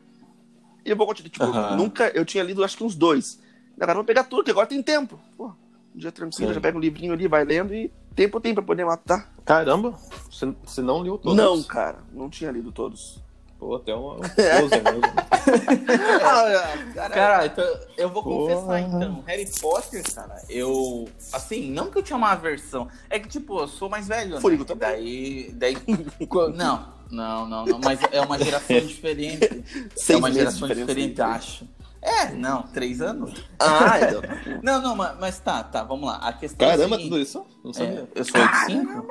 [0.85, 1.31] E eu vou continuar.
[1.31, 1.77] Tipo, Aham.
[1.77, 2.09] nunca.
[2.09, 3.41] Eu tinha lido acho que uns dois.
[3.77, 5.19] Agora eu vou pegar tudo, que agora tem tempo.
[5.37, 5.53] Pô,
[5.95, 6.55] um dia tranquilo, Sim.
[6.55, 9.31] já pega um livrinho ali, vai lendo e tempo tem pra poder matar.
[9.45, 9.95] Caramba,
[10.31, 11.37] você, não leu todos?
[11.37, 13.25] Não, cara, não tinha lido todos.
[13.59, 15.01] Pô, até um, um mesmo.
[16.23, 17.65] ah, cara, Cara, então,
[17.97, 18.55] eu vou Porra.
[18.55, 21.09] confessar então, Harry Potter, cara, eu.
[21.33, 22.89] Assim, não que eu tinha uma aversão.
[23.09, 24.69] É que, tipo, eu sou mais velho, Furigo né?
[24.69, 24.89] também.
[24.89, 25.53] Daí.
[25.55, 25.77] daí
[26.55, 27.81] não, não, não, não.
[27.83, 29.45] Mas é uma geração diferente.
[29.45, 29.63] é
[29.97, 31.67] seis uma meses geração diferente, acho.
[32.07, 33.33] É, não, três anos?
[33.59, 34.23] Ah, então.
[34.63, 36.19] Não, não, mas, mas tá, tá, vamos lá.
[36.19, 37.45] A questão é Caramba, seguinte, tudo isso?
[37.65, 38.09] Não é, sabia.
[38.15, 39.07] eu sou 85?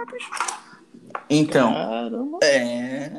[1.30, 2.40] Então, Caramba.
[2.44, 3.12] é.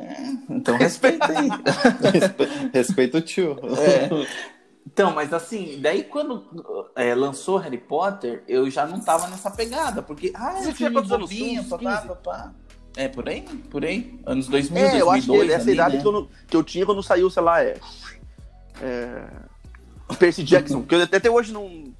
[0.51, 1.49] Então respeita aí.
[2.13, 3.57] Respe- Respeita o tio.
[3.79, 4.09] É.
[4.87, 6.45] Então, mas assim, daí quando
[6.95, 10.91] é, lançou Harry Potter, eu já não tava nessa pegada, porque, ah, Você eu tinha
[10.91, 11.31] quantos anos?
[11.69, 12.09] papá, 15?
[12.09, 12.55] papá.
[12.97, 15.97] É, por aí, por aí, anos 2000, É, eu acho que 2002, essa ali, idade
[15.97, 16.03] né?
[16.03, 17.77] que, eu, que eu tinha quando saiu, sei lá, é.
[18.81, 19.25] é
[20.19, 21.93] Percy Jackson, que eu até, até hoje não.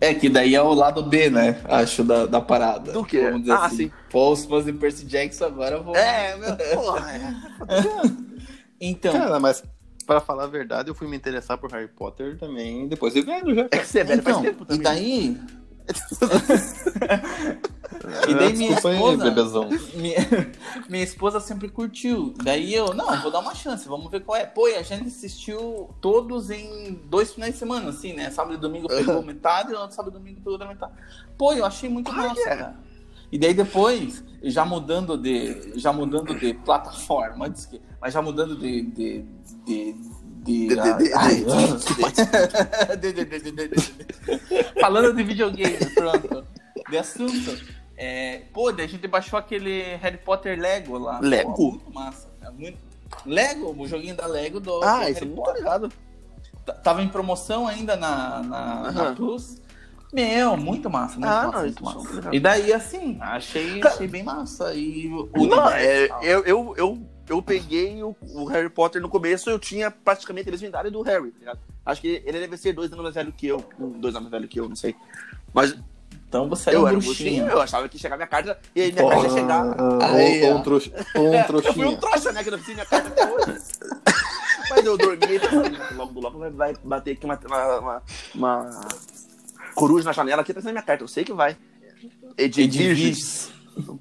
[0.00, 2.92] É, que daí é o lado B, né, acho, da, da parada.
[2.92, 3.24] Do quê?
[3.24, 3.76] Vamos dizer Ah, assim.
[3.76, 3.92] sim.
[4.40, 5.94] Se fosse Percy Jackson, agora eu vou...
[5.94, 6.56] É, meu.
[6.56, 7.34] Porra, é.
[8.80, 9.62] Então, Cara, mas
[10.06, 13.54] pra falar a verdade, eu fui me interessar por Harry Potter também depois de velho
[13.54, 13.62] já.
[13.72, 14.82] É que você é velho então faz tempo e também.
[14.82, 15.36] daí...
[18.28, 19.24] e daí minha Desculpa aí, esposa...
[19.24, 19.68] bebezão.
[19.94, 20.16] minha,
[20.88, 22.34] minha esposa sempre curtiu.
[22.42, 24.44] Daí eu, não, vou dar uma chance, vamos ver qual é.
[24.46, 28.30] Pô, e a gente assistiu todos em dois finais de semana, assim, né?
[28.30, 30.92] Sábado e domingo pegou metade, e outro sábado e domingo pegou outra metade.
[31.36, 32.44] Pô, eu achei muito é massa, é?
[32.56, 32.76] cara.
[33.30, 38.56] E daí depois, já mudando de, já mudando de plataforma, diz que- mas já mudando
[38.56, 39.24] de, de,
[39.66, 39.92] de,
[40.44, 45.76] de, De- de- de- ai, de- de- de- de- de- de- de- Falando de videogame,
[45.94, 46.46] pronto.
[46.88, 47.77] De assunto.
[48.00, 51.18] É, pô, daí a gente baixou aquele Harry Potter Lego lá.
[51.20, 51.52] Lego?
[51.54, 52.28] Pô, muito massa.
[52.40, 52.78] É muito...
[53.26, 55.56] Lego, o joguinho da Lego do, do Ah, Harry isso não tô Potter.
[55.62, 55.92] ligado.
[56.84, 59.14] Tava em promoção ainda na, na, na Aham.
[59.16, 59.60] Plus.
[60.12, 61.98] Meu, muito massa, muito Ah, massa, não, muito massa.
[61.98, 62.34] é legal.
[62.34, 64.72] E daí, assim, achei, Cara- achei bem massa.
[64.74, 69.50] E o Não, é, eu, eu, eu, eu peguei o, o Harry Potter no começo,
[69.50, 71.58] eu tinha praticamente a mesma idade do Harry, tá ligado?
[71.84, 73.62] Acho que ele deve ser dois anos mais velho que eu.
[73.78, 74.94] um, Dois anos mais velho que eu, não sei.
[75.52, 75.74] Mas
[76.28, 77.30] Então você era eu um era um bruxinho.
[77.36, 79.64] bruxinho, eu achava que ia chegar minha carta e aí minha Ó, carta ia chegar.
[80.02, 82.42] Aí, um, um, trouxa, um É, eu fui um trouxa, né?
[82.42, 83.58] Que eu não minha carta até hoje.
[84.70, 88.02] Mas eu dormi e assim, logo do logo vai- vai bater aqui uma, uma, uma,
[88.34, 88.80] uma
[89.74, 91.02] coruja na janela aqui atrás da minha carta.
[91.04, 91.56] Eu sei que vai.
[92.36, 92.90] Edivir.
[92.90, 93.50] Edviges.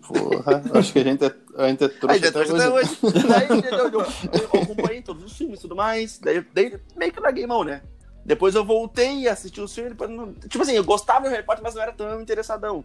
[0.08, 2.98] Porra, acho que a gente é, a gente é trouxa Ainda até trouxa hoje.
[3.02, 3.28] até hoje.
[3.28, 6.18] Daí eu, eu, eu, eu acompanhei todos os filmes e tudo mais.
[6.20, 7.82] Daí, daí meio que larguei mão, né?
[8.28, 9.98] Depois eu voltei e assisti os filmes.
[9.98, 10.34] Não...
[10.34, 12.84] Tipo assim, eu gostava do Harry Potter, mas não era tão interessadão.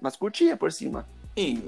[0.00, 1.06] Mas curtia por cima.
[1.36, 1.62] E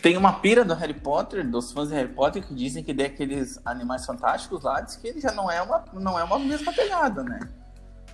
[0.00, 3.60] tem uma pira do Harry Potter, dos fãs de Harry Potter, que dizem que daqueles
[3.62, 7.22] animais fantásticos lá, diz que ele já não é uma, não é uma mesma pegada,
[7.22, 7.40] né?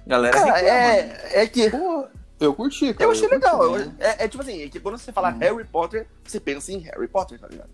[0.05, 0.99] Galera Cara, reclama, né?
[1.31, 1.71] é, é que.
[1.71, 2.09] Pô,
[2.41, 3.05] eu curti, cara.
[3.05, 3.45] Eu achei curti.
[3.45, 3.79] legal.
[3.79, 3.95] né?
[4.01, 5.39] eu- é, é tipo assim, é que quando você fala Uhum.
[5.39, 7.71] Harry Potter, você pensa em Harry Potter, tá ligado?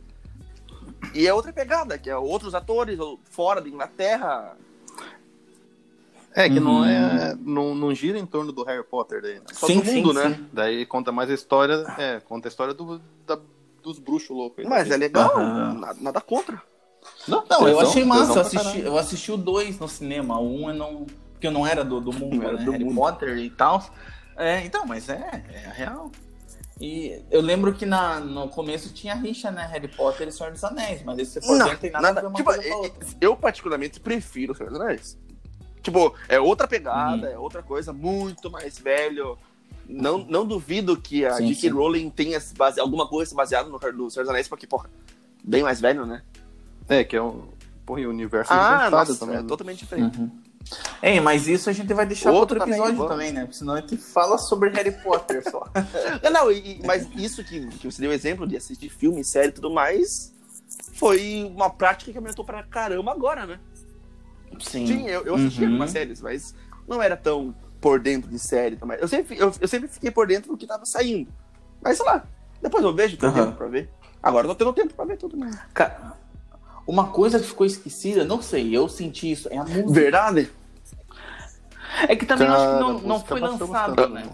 [1.15, 4.55] E é outra pegada, que é outros atores ou fora da Inglaterra.
[6.39, 6.85] É que não Uhum.
[6.85, 7.37] é.
[7.41, 9.47] Não, não gira em torno do Harry Potter daí, né?
[9.53, 10.35] Só Sim, do mundo, sim, né?
[10.37, 10.47] sim.
[10.53, 11.85] Daí conta mais a história.
[11.99, 13.41] É, conta a história do, da-
[13.83, 14.61] dos bruxos loucos.
[14.65, 14.71] aí.
[14.71, 15.75] Mas é legal, Aham.
[15.75, 16.63] nada, nada contra.
[17.27, 18.35] Não, Não, eu achei massa.
[18.35, 20.39] Eu assisti, eu assisti o 2 no cinema.
[20.39, 21.07] O 1 um eu não.
[21.33, 22.65] Porque eu não era do, do mundo, Não era né?
[22.65, 22.95] do Harry mundo.
[22.95, 23.85] Potter e tal.
[24.37, 26.13] É, então, mas é, é a real.
[26.81, 29.67] E eu lembro que na, no começo tinha rixa, né?
[29.73, 32.27] Harry Potter e Senhor dos Anéis, mas esse for Não, dentro tem nada, a ver
[32.29, 33.09] uma tipo, coisa com a eu, outra.
[33.21, 35.19] eu particularmente prefiro o Senhor dos Anéis.
[35.83, 37.33] Tipo, é outra pegada, Uhum.
[37.35, 39.39] é outra coisa, muito mais velho.
[39.89, 41.71] Não, não duvido que a Sim, J.K.
[41.71, 44.91] Rowling tenha se base, alguma coisa baseada no, no Senhor dos Anéis, porque, porra,
[45.43, 46.23] bem mais velho, né?
[46.89, 47.45] É, que é um.
[47.87, 49.37] Porra, e o universo Ah, nossa, também.
[49.37, 49.49] é né?
[49.49, 50.19] totalmente diferente.
[50.19, 50.31] Uhum.
[51.03, 53.41] Ei, mas isso a gente vai deixar Outro outro episódio também, também, né?
[53.43, 55.67] Porque senão a gente fala sobre Harry Potter só.
[56.31, 59.71] Não, e- mas isso que, que você deu exemplo de assistir filme, série e tudo
[59.71, 60.35] mais,
[60.93, 63.59] foi uma prática que aumentou pra caramba agora, né?
[64.61, 64.87] Sim.
[64.87, 65.73] Sim, eu, eu assistia Uhum.
[65.73, 66.55] algumas séries, mas
[66.87, 68.99] não era tão por dentro de série também.
[69.01, 71.33] Eu sempre, eu, eu sempre fiquei por dentro do que tava saindo.
[71.81, 72.25] Mas sei lá,
[72.61, 73.45] depois eu vejo, tenho Aham.
[73.47, 73.91] tempo pra ver.
[74.23, 75.61] Agora eu tô tendo tempo pra ver tudo mesmo.
[75.73, 76.17] Cara,
[76.87, 79.91] uma coisa que ficou esquecida, não sei, eu senti isso, é a música.
[80.01, 80.51] Verdade?
[82.09, 84.25] É que também eu acho que Cara, não, não foi lançado, né?
[84.25, 84.33] né?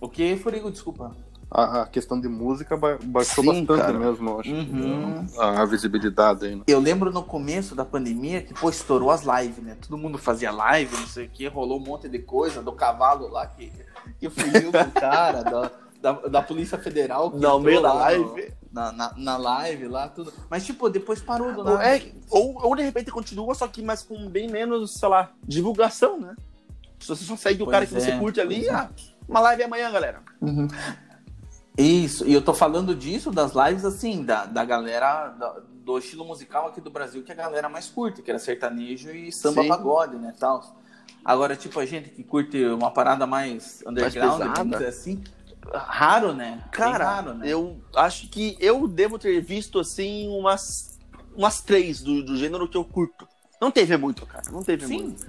[0.00, 0.70] O que, Furigo?
[0.70, 1.16] Desculpa.
[1.48, 3.98] A, a questão de música ba- baixou Sim, bastante cara.
[3.98, 4.50] mesmo, acho.
[4.50, 5.24] Uhum.
[5.38, 6.62] A, a visibilidade aí, né?
[6.66, 9.76] Eu lembro no começo da pandemia que, pô, estourou as lives, né?
[9.80, 13.28] Todo mundo fazia live, não sei o que, rolou um monte de coisa, do cavalo
[13.28, 13.72] lá que,
[14.18, 15.70] que fugiu com o cara, da,
[16.02, 17.30] da, da Polícia Federal.
[17.30, 18.24] Que meio da lá live.
[18.24, 20.32] no- na, na, na live lá, tudo.
[20.50, 21.82] Mas, tipo, depois parou do nada.
[21.86, 26.20] é, ou, ou de repente continua, só que mais com bem menos, sei lá, divulgação,
[26.20, 26.34] né?
[27.00, 28.72] Se você só segue o Pois cara que é, você curte ali, é.
[28.74, 28.90] ah,
[29.26, 30.20] uma live amanhã, galera.
[30.42, 30.68] Uhum.
[31.78, 36.24] Isso, e eu tô falando disso das lives assim, da, da galera da- do estilo
[36.24, 39.68] musical aqui do Brasil, que a galera mais curte, que era sertanejo e samba Sim.
[39.68, 40.80] pagode, né, tal.
[41.22, 44.54] Agora, tipo, a gente que curte uma parada mais underground, pesada.
[44.58, 45.22] vamos dizer assim,
[45.74, 46.64] raro, né?
[46.72, 47.46] Cara, raro, né?
[47.46, 50.98] eu acho que eu devo ter visto, assim, umas,
[51.36, 53.28] umas três do, do gênero que eu curto.
[53.60, 54.44] Não teve muito, cara.
[54.50, 55.02] Não teve Sim.
[55.02, 55.26] muito.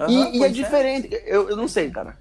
[0.00, 1.08] Aham, E, e é pois diferente.
[1.26, 2.18] Eu, eu não sei, cara.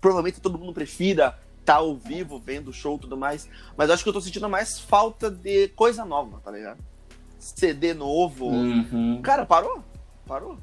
[0.00, 1.38] Provavelmente todo mundo prefira
[1.70, 3.48] estar ao vivo, vendo o show e tudo mais.
[3.76, 6.78] Mas acho que eu tô sentindo mais falta de coisa nova, tá ligado?
[7.38, 8.46] CD novo.
[8.46, 9.20] Uhum.
[9.22, 9.82] Cara, parou?
[10.26, 10.58] Parou.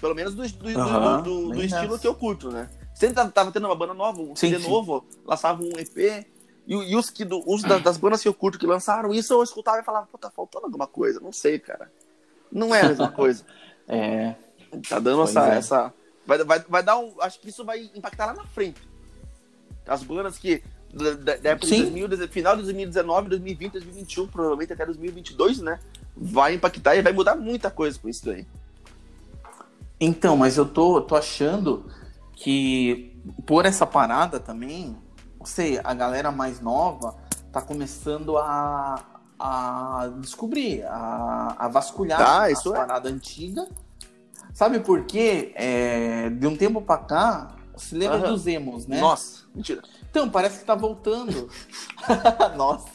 [0.00, 2.68] Pelo menos do, do, Aham, do- do estilo que eu curto, né?
[2.94, 4.68] Sempre tava, tava tendo uma banda nova, um Sim, CD sim.
[4.70, 6.26] novo, lançava um EP.
[6.66, 9.32] E, e os, que, do- os da- das bandas que eu curto que lançaram isso,
[9.32, 11.20] eu escutava e falava, pô, tá faltando alguma coisa.
[11.20, 11.90] Não sei, cara.
[12.50, 13.44] Não é a mesma coisa.
[13.86, 14.34] É.
[14.88, 15.46] Tá dando Pois essa.
[15.54, 15.56] é.
[15.58, 15.94] essa
[16.26, 17.14] vai, vai, vai dar um.
[17.20, 18.80] Acho que isso vai impactar lá na frente.
[19.86, 20.62] As bandas que.
[20.92, 21.80] Da, da- época de Sim.
[21.82, 25.78] 2000, deze- final de 2019, 2020, 2021, provavelmente até 2022, né?
[26.14, 28.46] Vai impactar e vai mudar muita coisa com isso daí.
[30.00, 31.86] Então, mas eu tô, tô achando
[32.34, 33.16] que
[33.46, 34.96] por essa parada também,
[35.38, 37.14] não sei, a galera mais nova
[37.52, 39.02] tá começando a,
[39.38, 42.76] a descobrir, a, a vasculhar as isso é.
[42.76, 43.68] paradas antigas.
[44.52, 45.52] Sabe por quê?
[45.54, 48.28] É, de um tempo pra cá, se lembra Aham.
[48.32, 49.00] dos emos, né?
[49.00, 49.82] Nossa, mentira.
[50.10, 51.48] Então, parece que tá voltando.
[52.56, 52.88] Nossa,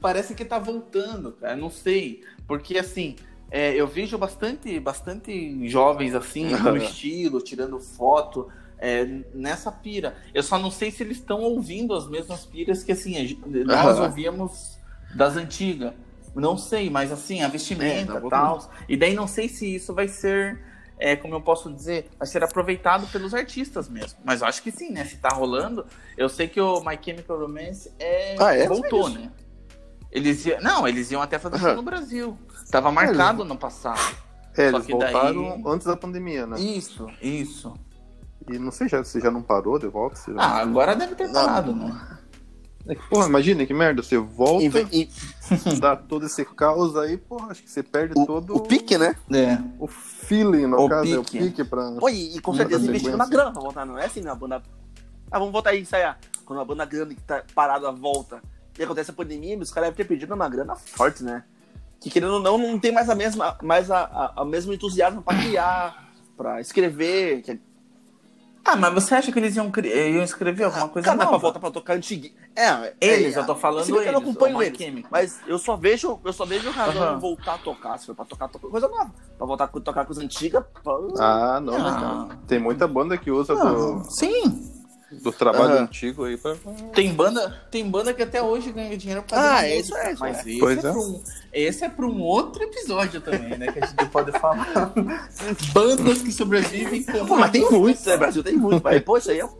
[0.00, 1.56] parece que tá voltando, cara.
[1.56, 2.22] Não sei.
[2.46, 3.16] Porque assim,
[3.50, 8.50] é, eu vejo bastante, bastante jovens assim, no estilo, tirando foto.
[8.78, 10.16] é, nessa pira.
[10.34, 14.78] Eu só não sei se eles estão ouvindo as mesmas piras que assim, nós ouvíamos
[15.14, 15.92] das antigas.
[16.34, 18.70] Não sei, mas assim, a vestimenta É, e tá tal.
[18.88, 20.60] E daí não sei se isso vai ser
[21.04, 24.18] é, como eu posso dizer, vai ser aproveitado pelos artistas mesmo.
[24.24, 25.04] Mas eu acho que sim, né?
[25.04, 25.84] Se tá rolando,
[26.16, 28.66] eu sei que o My Chemical Romance é, Ah, é?
[28.66, 29.18] voltou, isso.
[29.18, 29.30] né?
[30.10, 31.74] Eles iam, não, eles iam até fazer Aham.
[31.74, 32.38] no Brasil.
[32.70, 34.00] Tava marcado no passado.
[34.56, 36.58] É, Só eles que daí- voltaram antes da pandemia, né?
[36.58, 37.74] Isso, isso.
[38.50, 40.16] E não sei já, se já não parou de volta.
[40.32, 40.40] Já...
[40.40, 41.34] Ah, agora deve ter Não.
[41.34, 42.18] parado, né?
[42.86, 45.08] É que, porra, imagina que merda, você volta, E, e-
[45.80, 49.16] dá todo esse caos aí, porra, acho que você perde o, todo o pique, né?
[49.32, 49.58] É.
[49.78, 51.38] o feeling, no O caso, é o pique.
[51.38, 51.92] pique pra...
[51.92, 54.30] Pô, e, e com certeza investindo na grana pra voltar, não é assim, né?
[54.30, 54.62] A banda.
[55.30, 56.18] Ah, vamos voltar aí ensaiar.
[56.44, 58.42] Quando a banda grande que tá parada volta
[58.78, 61.42] e acontece a pandemia, os caras devem ter perdido uma grana forte, né?
[62.00, 65.22] Que querendo ou não, não tem mais a mesma, mais a, a, a mesmo entusiasmo
[65.22, 67.40] pra criar, pra escrever.
[67.40, 67.58] Que...
[68.64, 71.38] Ah, mas você acha que eles iam, cri- iam escrever alguma coisa pra nova?
[71.38, 72.28] voltar pra tocar antigo.
[72.56, 74.78] É, Eles, é, eu tô falando que eu não eles, acompanho eles.
[74.78, 75.10] Chemical.
[75.12, 77.98] Mas eu só vejo, eu só vejo razão em voltar a tocar.
[77.98, 79.10] Se for pra tocar, tocar coisa nova.
[79.36, 80.62] Pra voltar a tocar coisa antiga.
[80.82, 82.28] pô, Ah, não, né, Ah.
[82.46, 84.83] Tem muita banda que usa do, Sim.
[85.12, 85.82] Do trabalho Aham.
[85.84, 86.56] antigo aí pra...
[86.94, 89.96] Tem banda, tem banda que até hoje ganha dinheiro por causa Ah, da é música,
[89.96, 90.40] isso, é isso, Mas é.
[90.40, 90.92] esse Pois é, é.
[90.92, 93.70] pra um, esse é pra um outro episódio também, né?
[93.72, 94.92] Que a gente pode falar.
[95.72, 97.26] Bandas que sobrevivem com.
[97.26, 98.16] Pô, mas tem muitos, né?
[98.16, 98.82] Brasil tem muitos.
[98.82, 99.50] Mas, isso aí é um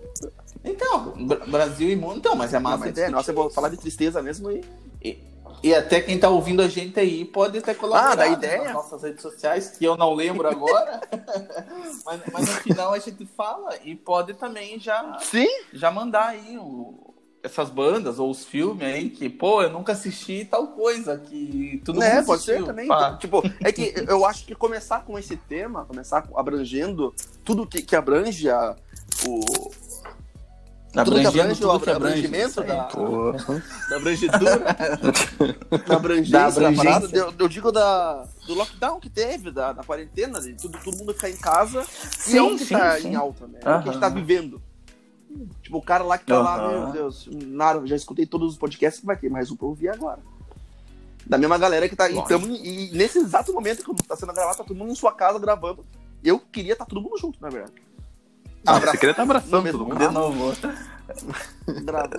[0.65, 2.17] Então, Bra- Brasil e mundo.
[2.19, 2.77] Então, mas é massa.
[2.79, 3.07] Nossa ideia.
[3.09, 3.55] discutir Nossa, eu vou isso.
[3.55, 4.65] falar de tristeza mesmo e.
[5.03, 5.19] E,
[5.65, 8.65] e até quem tá ouvindo a gente aí pode até colaborar Ah, né, ideia.
[8.65, 11.01] nas nossas redes sociais, que eu não lembro agora.
[12.05, 15.49] mas, mas no final a gente fala e pode também já Sim?
[15.73, 20.45] já mandar aí o- essas bandas ou os filmes aí que, pô, eu nunca assisti
[20.45, 22.89] tal coisa que tudo É, mundo pode ser também.
[22.89, 23.17] Pá.
[23.17, 27.95] Tipo, é que eu acho que começar com esse tema, começar abrangendo tudo que, que
[27.97, 28.77] abrange a,
[29.27, 29.41] o.
[31.03, 33.63] tudo que Abrangendo abrange o tudo que abrange, abrangimento da, Porra.
[33.91, 34.77] da abrangedura,
[35.89, 37.09] da abrangência Da da parada.
[37.13, 41.13] Eu, eu digo da, do lockdown que teve, da, da quarentena, de tudo, todo mundo
[41.15, 41.85] ficar em casa.
[42.29, 43.09] e é o que sim, tá sim.
[43.09, 43.59] em alta, né?
[43.65, 44.63] É o que a gente tá vivendo.
[45.63, 46.71] Tipo, o cara lá que tá lá, Aham.
[46.85, 49.89] meu Deus, nada, já escutei todos os podcasts que vai ter, mais um pra ouvir
[49.89, 50.21] agora.
[51.27, 52.09] Da mesma galera que tá.
[52.09, 55.13] E, tamo, e nesse exato momento que tá sendo gravado, tá todo mundo em sua
[55.13, 55.85] casa gravando.
[56.23, 57.73] Eu queria estar todo mundo junto, na verdade.
[58.67, 59.99] Ah, Abra- você queria estar no abraçando mesmo todo mundo.
[59.99, 60.57] De novo.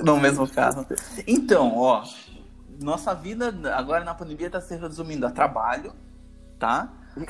[0.04, 0.86] No mesmo carro.
[1.28, 2.04] Então, ó,
[2.82, 5.94] nossa vida agora na pandemia tá se resumindo a trabalho,
[6.60, 6.90] tá?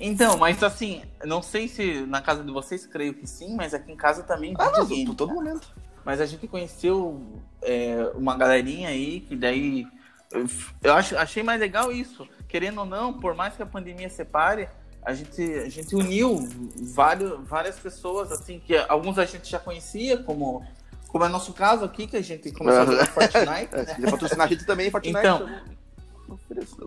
[0.00, 3.92] Então, mas assim, não sei se na casa de vocês, creio que sim, mas aqui
[3.92, 4.54] em casa também.
[4.58, 5.40] Ah, não, por todo cara.
[5.40, 5.68] momento.
[6.04, 9.86] Mas a gente conheceu é, uma galerinha aí que daí.
[10.30, 10.46] Eu,
[10.82, 12.26] eu acho, achei mais legal isso.
[12.48, 14.68] Querendo ou não, por mais que a pandemia separe,
[15.04, 16.48] a gente, a gente uniu
[16.94, 20.64] vários, várias pessoas, assim, que alguns a gente já conhecia, como,
[21.08, 23.74] como é nosso caso aqui, que a gente começou a jogar Fortnite.
[23.74, 23.94] É, né?
[23.94, 25.18] quiser patrocinar a gente também, Fortnite.
[25.18, 25.48] Então.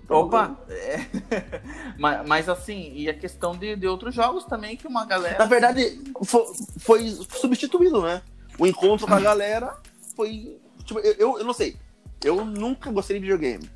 [0.09, 0.57] Opa!
[0.69, 1.05] é.
[1.99, 5.37] mas, mas assim, e a questão de, de outros jogos também, que uma galera.
[5.37, 6.45] Na verdade, foi,
[6.79, 8.21] foi substituído, né?
[8.57, 9.77] O encontro com a galera
[10.15, 10.57] foi.
[10.85, 11.75] Tipo, eu, eu não sei.
[12.23, 13.69] Eu nunca gostei de videogame.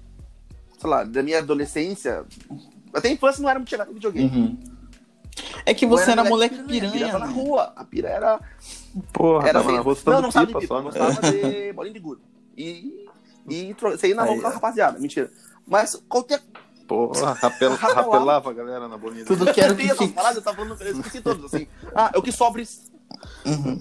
[0.79, 2.25] Sei lá, da minha adolescência.
[2.93, 4.29] Até a infância não era muito chegado em videogame.
[4.29, 4.57] Uhum.
[5.65, 6.91] É que você Eu era moleque piranha.
[6.91, 7.33] pira tava na né?
[7.33, 7.73] rua.
[7.75, 8.39] A pira era.
[9.13, 10.83] Porra, era tava assim, arrostando não, não gostava de pipa eu né?
[10.83, 12.21] gostava de bolinha de gude.
[12.57, 13.05] E.
[13.47, 14.99] E tro- sair na rua com a rapaziada.
[14.99, 15.31] Mentira.
[15.65, 16.41] Mas qualquer.
[16.87, 18.49] Porra, rapel, Rapelava.
[18.49, 19.23] a galera na bolinha.
[19.25, 19.97] Tudo que era que eu
[20.41, 21.67] tava falando, eu esqueci todos, assim.
[21.93, 22.63] Ah, o que sobra.
[23.45, 23.79] Uhum.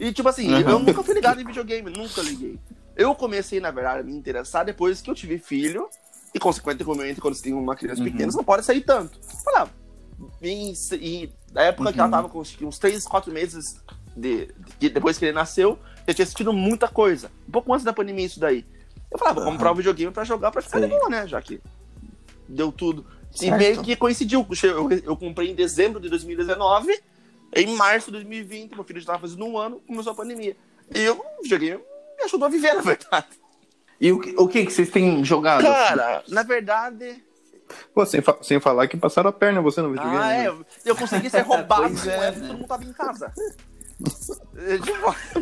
[0.00, 0.60] E tipo assim, Uhum.
[0.60, 2.58] eu nunca fui ligado em videogame, nunca liguei.
[2.96, 5.88] Eu comecei, na verdade, a me interessar depois que eu tive filho,
[6.36, 8.10] e consequentemente, quando você tem uma criança Uhum.
[8.10, 9.18] pequena, você não pode sair tanto.
[9.46, 9.68] Olha,
[10.42, 12.10] em, em, na época que ela Uhum.
[12.10, 13.80] tava com uns 3, 4 meses
[14.14, 17.30] de, de- depois que ele nasceu, eu tinha assistido muita coisa.
[17.48, 18.66] Um pouco antes da pandemia, isso daí.
[19.10, 20.94] Eu falava, vou comprar um videogame pra jogar pra ficar de Sei.
[20.98, 21.26] boa, né?
[21.26, 21.58] Já que
[22.46, 23.06] deu tudo.
[23.34, 23.56] E Certo.
[23.58, 24.46] meio que coincidiu.
[24.62, 27.00] Eu, eu comprei em dezembro de 2019,
[27.54, 30.54] em março de 2020, meu filho já estava fazendo um ano, começou a pandemia.
[30.94, 33.26] E eu joguei, me ajudou a viver, na verdade.
[34.00, 35.62] E o, que- o que, que vocês têm jogado?
[35.62, 37.22] Cara, na verdade.
[37.94, 40.18] Pô, sem, fa- sem falar que passaram a perna você no videogame.
[40.18, 40.38] Ah, é.
[40.42, 40.48] né?
[40.48, 42.32] eu- Eu consegui ser roubado é, né?
[42.32, 43.32] todo mundo tava em casa.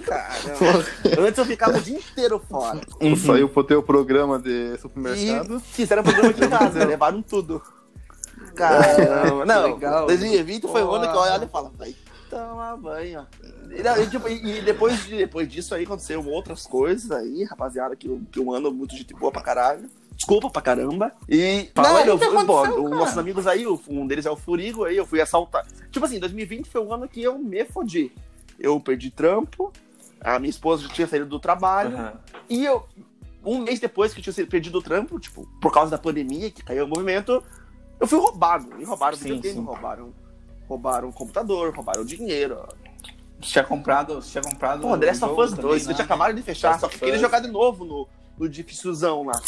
[0.06, 0.84] Caramba.
[1.26, 2.80] Antes eu ficava o dia inteiro fora.
[3.00, 5.56] Um saiu pro teu programa de supermercado.
[5.56, 7.60] E fizeram programa em casa, levaram tudo.
[8.54, 9.44] Caramba.
[9.44, 10.06] Não, legal.
[10.06, 11.94] 2020 foi o ano que eu olho e falo, vai
[12.38, 13.26] tomar banho.
[13.70, 18.08] E, e, tipo, e- depois, de- depois disso aí aconteceu outras coisas aí, rapaziada, que,
[18.30, 19.88] que um ano muito de boa pra caralho.
[20.16, 21.12] Desculpa pra caramba.
[21.28, 21.70] E.
[21.74, 22.88] Fala não, eu, eu- os cara.
[22.90, 25.66] nossos amigos aí, um deles é o Furigo, aí eu fui assaltar.
[25.90, 28.12] Tipo assim, 2020 foi o ano que eu me fodi.
[28.58, 29.72] Eu perdi trampo,
[30.20, 31.96] a minha esposa já tinha saído do trabalho.
[31.96, 32.12] Aham.
[32.48, 32.86] E eu,
[33.44, 36.62] um mês depois que eu tinha perdido o trampo, tipo, por causa da pandemia, que
[36.62, 37.42] caiu o movimento,
[37.98, 38.68] eu fui roubado.
[38.76, 39.64] Me roubaram Sim, videogame, sim.
[39.64, 40.12] roubaram,
[40.68, 42.66] roubaram o computador, roubaram dinheiro.
[43.40, 44.14] Você tinha comprado.
[44.16, 44.80] Você tinha comprado.
[44.82, 45.92] Pô, o jogo Us também, 2, né?
[45.92, 49.40] eles acabado de fechar, só queria jogar de novo no, no difícilzão lá.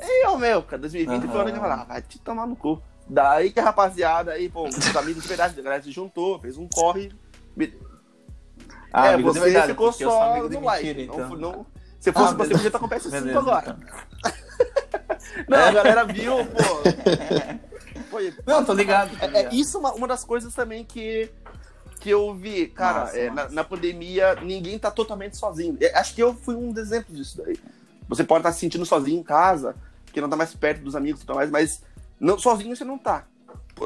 [0.00, 2.46] E eu, meu, cara, 2020 foi o ano que eu falei, ah, vai te tomar
[2.46, 2.82] no cu.
[3.08, 6.56] Daí que a rapaziada aí, pô, os amigos de verdade, a galera se juntou, fez
[6.58, 7.12] um corre.
[7.56, 7.72] me-
[8.92, 10.86] Ah, é, você de verdade, ficou só no like.
[10.86, 11.36] mentira, não, então.
[11.36, 11.66] não,
[12.00, 12.54] se fosse Ah, você, beleza.
[12.54, 13.78] podia estar com o PS5 Beleza, agora.
[13.78, 14.34] então.
[15.48, 17.73] Não, a galera viu, pô.
[18.14, 19.10] Foi- Não, tô ligado.
[19.18, 21.28] tô É, é isso uma, uma das coisas também que,
[21.98, 22.68] que eu vi.
[22.68, 23.54] Cara, Massa, é, na, massa.
[23.54, 25.76] na pandemia, ninguém tá totalmente sozinho.
[25.80, 27.58] É, acho que eu fui um dos exemplos disso daí.
[28.08, 29.74] Você pode estar se sentindo sozinho em casa,
[30.12, 31.82] que não tá mais perto dos amigos e tudo mais, mas
[32.20, 33.24] não, sozinho você não tá.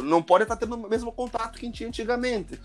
[0.02, 2.60] Não pode estar tendo o mesmo contato que a gente tinha antigamente.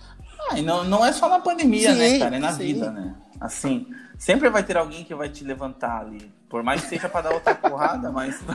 [0.50, 2.36] Ah, e não, não é só na pandemia, Sim, né, cara?
[2.36, 2.74] É na sim.
[2.74, 3.16] vida, né?
[3.44, 6.32] Assim, sempre vai ter alguém que vai te levantar ali.
[6.48, 8.40] Por mais que seja pra dar outra porrada, mas.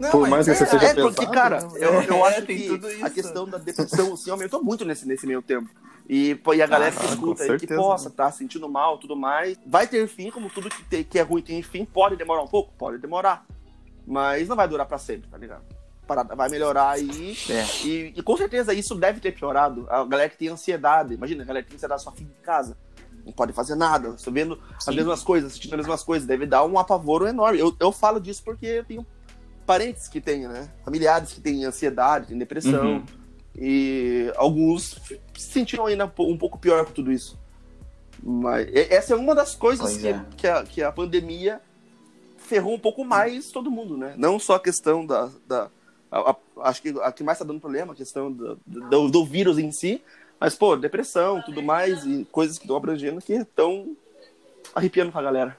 [0.00, 1.68] Não, Por mas mais que você é- seja É, porque, pesado, cara, né?
[1.74, 3.04] eu, eu É, acho que tudo isso.
[3.04, 5.68] a questão da depressão assim, aumentou muito nesse, nesse meio tempo.
[6.08, 9.14] E, pô, e a galera Ah, que escuta aí que possa tá sentindo mal tudo
[9.14, 9.58] mais.
[9.66, 11.84] Vai ter fim, como tudo que, tem- que é ruim tem fim.
[11.84, 12.72] Pode demorar um pouco?
[12.78, 13.44] Pode demorar.
[14.06, 15.62] Mas não vai durar pra sempre, tá ligado?
[16.06, 17.36] Parada vai melhorar aí.
[17.50, 17.86] É.
[17.86, 19.86] E, e com certeza isso deve ter piorado.
[19.90, 21.12] A galera que tem ansiedade.
[21.12, 22.74] Imagina, a galera que tem ansiedade só fica em casa.
[23.28, 24.08] Não pode fazer nada.
[24.16, 26.26] Estou vendo as mesmas coisas, assistindo as mesmas coisas.
[26.26, 27.58] Deve dar um apavoro enorme.
[27.60, 29.06] Eu, eu falo disso porque eu tenho
[29.66, 30.70] parentes que têm, né?
[30.82, 32.86] Familiares que têm ansiedade, têm depressão.
[32.96, 33.04] Uhum.
[33.54, 34.98] E alguns
[35.36, 37.38] se sentiram ainda um pou- pouco pior com tudo isso.
[38.22, 40.24] Mas essa é uma das coisas que, é.
[40.36, 41.60] que, a, que a pandemia
[42.38, 44.14] ferrou um pouco mais todo mundo, né?
[44.16, 45.28] Não só a questão da.
[45.46, 45.68] da
[46.10, 46.36] a- a-
[46.68, 49.70] acho que a que mais tá dando problema, a questão do, do, do vírus em
[49.70, 50.02] si,
[50.40, 53.96] mas, pô, depressão, tudo mais, e coisas que estão abrangendo que estão
[54.74, 55.56] arrepiando com a galera.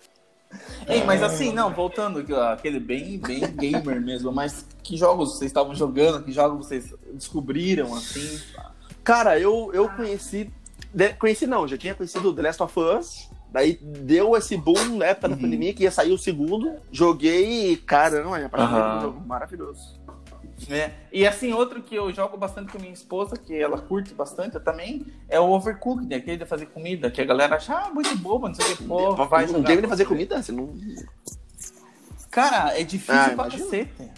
[0.87, 5.75] Ei, mas assim, não, voltando aquele bem, bem gamer mesmo, mas que jogos vocês estavam
[5.75, 8.41] jogando, que jogos vocês descobriram, assim?
[9.03, 10.51] Cara, eu, eu conheci.
[11.19, 13.29] conheci não, já tinha conhecido The Last of Us.
[13.51, 15.41] Daí deu esse boom na época da Uhum.
[15.41, 16.75] pandemia que ia sair o segundo.
[16.91, 19.99] Joguei e, caramba, é por um jogo maravilhoso.
[20.69, 20.91] É.
[21.11, 25.05] E assim, outro que eu jogo bastante com minha esposa, que ela curte bastante também,
[25.27, 28.55] é o Overcooked, aquele de fazer comida, que a galera acha ah, muito bobo, não
[28.55, 29.67] sei o que, pô, vai não jogar.
[29.67, 30.41] game de fazer comida?
[30.41, 30.73] Você não.
[32.31, 34.11] Cara, é difícil Ah, pra cacete.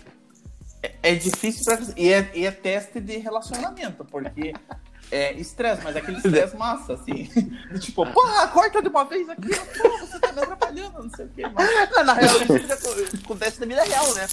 [0.83, 1.79] É, é difícil pra.
[1.95, 4.53] E é, e é teste de relacionamento, porque
[5.11, 7.29] é estresse, mas é aquele estresse massa, assim.
[7.79, 11.29] tipo, porra, corta de uma vez aqui, pô, você tá me atrapalhando, não sei o
[11.29, 11.43] quê.
[11.53, 11.69] Mas...
[11.91, 14.27] Não, na real, isso acontece na vida real, né?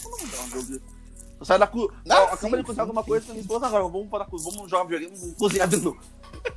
[0.54, 0.97] Eu
[1.44, 1.92] saio da cu.
[2.04, 3.84] Não, ah, acaba de cozinhar alguma coisa com minha esposa agora.
[3.84, 6.00] Vamos para vamos jogar videogame, vamos cozinhar de novo.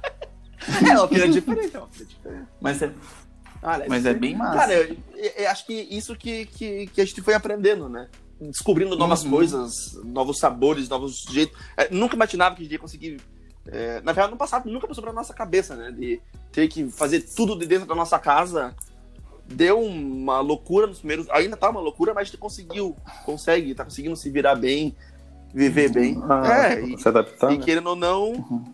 [0.90, 2.48] é, uma filha diferente, é uma filha diferente.
[2.60, 2.94] Mas é.
[3.88, 4.58] Mas é bem massa.
[4.58, 8.10] Cara, eu, eu, eu, acho que isso que, que, que a gente foi aprendendo, né?
[8.40, 9.30] Descobrindo novas uhum.
[9.30, 11.56] coisas, novos sabores, novos jeitos.
[11.78, 13.22] É, nunca imaginava que a gente ia conseguir
[13.68, 15.92] é, na verdade, no passado nunca passou pela nossa cabeça, né?
[15.92, 16.22] De
[16.52, 18.76] ter que fazer tudo de dentro da nossa casa.
[19.52, 21.30] Deu uma loucura nos primeiros.
[21.30, 22.96] Ainda tá uma loucura, mas a gente conseguiu,
[23.26, 24.96] consegue, tá conseguindo se virar bem,
[25.54, 26.22] viver bem.
[26.30, 27.52] Ah, é, e, se adaptar.
[27.52, 27.64] E né?
[27.64, 28.66] querendo ou não, uhum.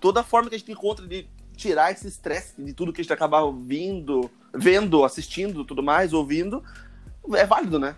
[0.00, 1.26] toda forma que a gente encontra de
[1.56, 6.62] tirar esse estresse de tudo que a gente acaba ouvindo, vendo, assistindo, tudo mais, ouvindo,
[7.32, 7.94] é válido, né?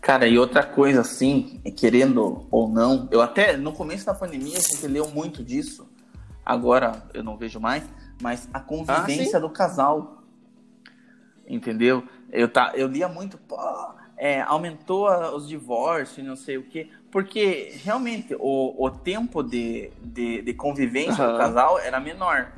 [0.00, 4.60] Cara, e outra coisa assim, querendo ou não, eu até no começo da pandemia a
[4.60, 5.86] gente leu muito disso,
[6.44, 7.84] agora eu não vejo mais,
[8.22, 10.17] mas a convivência ah, do casal.
[11.48, 12.04] Entendeu?
[12.30, 13.56] Eu, tá, eu lia muito, pô,
[14.16, 20.42] é, aumentou os divórcios, não sei o quê, porque realmente o, o tempo de, de,
[20.42, 21.32] de convivência uhum.
[21.32, 22.52] do casal era menor.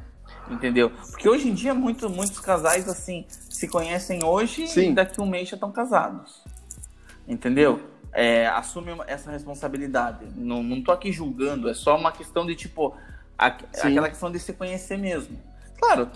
[0.50, 0.90] Entendeu?
[1.10, 4.90] Porque hoje em dia muito, muitos casais assim se conhecem hoje Sim.
[4.90, 6.42] e daqui um mês já estão casados
[7.30, 7.80] entendeu?
[8.12, 10.26] É, assume essa responsabilidade.
[10.34, 12.94] Não, não tô aqui julgando, é só uma questão de tipo,
[13.38, 15.38] a, aquela questão de se conhecer mesmo.
[15.80, 16.08] Claro,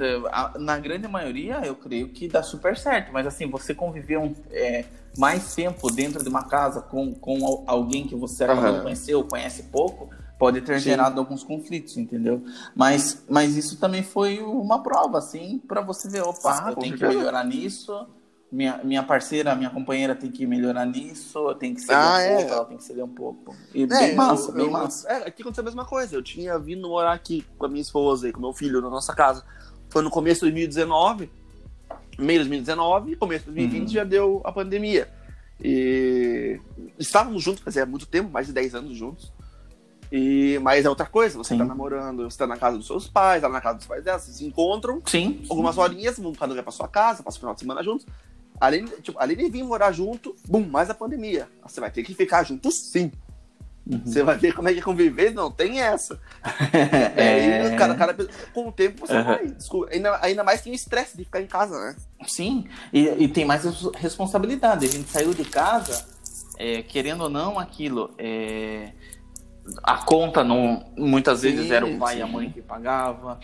[0.59, 4.85] na grande maioria eu creio que dá super certo, mas assim, você conviver um, é,
[5.17, 8.61] mais tempo dentro de uma casa com, com alguém que você uhum.
[8.61, 10.91] não conheceu, conhece pouco, pode ter Sim.
[10.91, 12.45] gerado alguns conflitos, entendeu?
[12.77, 17.07] Mas, mas isso também foi uma prova, assim, para você ver, opa, ah, tem que
[17.07, 18.07] melhorar nisso
[18.51, 22.37] minha, minha parceira, minha companheira tem que melhorar nisso, tem que ceder ah, um é.
[22.37, 23.57] pouco, ela tem que ceder um pouco.
[23.75, 25.09] E é, bem massa, eu, bem eu, massa.
[25.09, 26.15] É, aqui aconteceu a mesma coisa.
[26.15, 29.15] Eu tinha vindo morar aqui com a minha esposa e com meu filho na nossa
[29.15, 29.45] casa.
[29.89, 31.31] Foi no começo de 2019,
[32.19, 33.89] meio de 2019, começo de 2020 uhum.
[33.89, 35.09] já deu a pandemia.
[35.63, 36.61] E
[36.99, 39.33] estávamos juntos, fazia muito tempo, mais de 10 anos juntos.
[40.13, 41.59] E, mas é outra coisa, você Sim.
[41.59, 44.19] tá namorando, você tá na casa dos seus pais, tá na casa dos pais dela,
[44.19, 45.03] vocês se encontram.
[45.07, 45.43] Sim.
[45.51, 48.07] Algumas horinhas, cada um pra sua casa, passa o final de semana juntos.
[48.61, 51.49] Além, tipo, além de vir morar junto, bum, mais a pandemia.
[51.63, 53.11] Você vai ter que ficar junto sim.
[53.87, 54.01] Uhum.
[54.05, 56.19] Você vai ver como é que é conviver, não tem essa.
[57.17, 58.17] é, aí, cara, cara,
[58.55, 59.25] com o tempo você uhum.
[59.25, 59.47] vai.
[59.47, 61.97] Desculpa, ainda, ainda mais tem o estresse de ficar em casa, né?
[62.27, 63.65] Sim, e, e tem mais
[63.97, 64.87] responsabilidade.
[64.87, 66.07] A gente saiu de casa,
[66.59, 68.11] é, querendo ou não, aquilo.
[68.17, 68.93] É,
[69.83, 72.21] a conta não, muitas vezes sim, era o pai sim.
[72.21, 73.39] e a mãe que pagava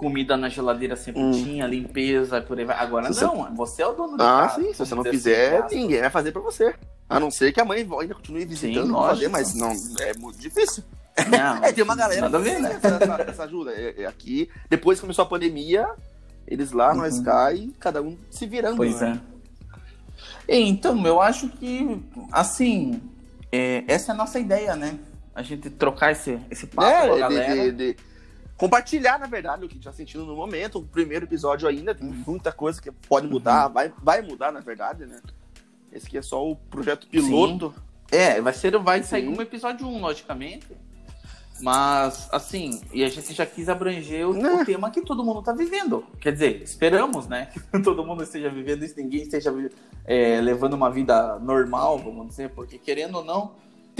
[0.00, 1.30] comida na geladeira sempre hum.
[1.30, 2.74] tinha, limpeza, por aí vai.
[2.78, 3.54] Agora se não, você...
[3.54, 4.62] você é o dono da ah, casa.
[4.62, 6.74] Sim, se você não fizer, ninguém vai fazer pra você.
[7.06, 9.70] A não ser que a mãe ainda continue visitando sim, fazer, mas não,
[10.00, 10.82] é muito difícil.
[11.28, 12.80] Não, é, tem uma galera que ver, né?
[12.82, 13.72] essa, essa, ajuda.
[13.72, 15.86] É, é, aqui, depois que começou a pandemia,
[16.48, 17.04] eles lá uhum.
[17.04, 18.78] Sky, cada um se virando.
[18.78, 19.20] Pois né?
[20.48, 20.60] é.
[20.60, 23.02] Então, eu acho que, assim,
[23.52, 24.98] é, essa é a nossa ideia, né?
[25.34, 27.54] A gente trocar esse, esse papo é, com a galera.
[27.54, 28.09] De, de, de
[28.60, 30.80] compartilhar, na verdade, o que a gente tá sentindo no momento.
[30.80, 33.72] O primeiro episódio ainda, tem muita coisa que pode mudar, uhum.
[33.72, 35.18] vai, vai mudar, na verdade, né?
[35.90, 37.72] Esse aqui é só o projeto piloto.
[37.74, 38.16] Sim.
[38.18, 40.66] É, vai ser, vai sair um episódio 1, um, logicamente.
[41.62, 44.62] Mas, assim, e a gente já quis abranger o, o, né?
[44.64, 46.04] tema que todo mundo tá vivendo.
[46.20, 47.46] Quer dizer, esperamos, né?
[47.46, 49.54] Que todo mundo esteja vivendo isso, ninguém esteja
[50.04, 53.52] é, levando uma vida normal, vamos dizer, porque querendo ou não,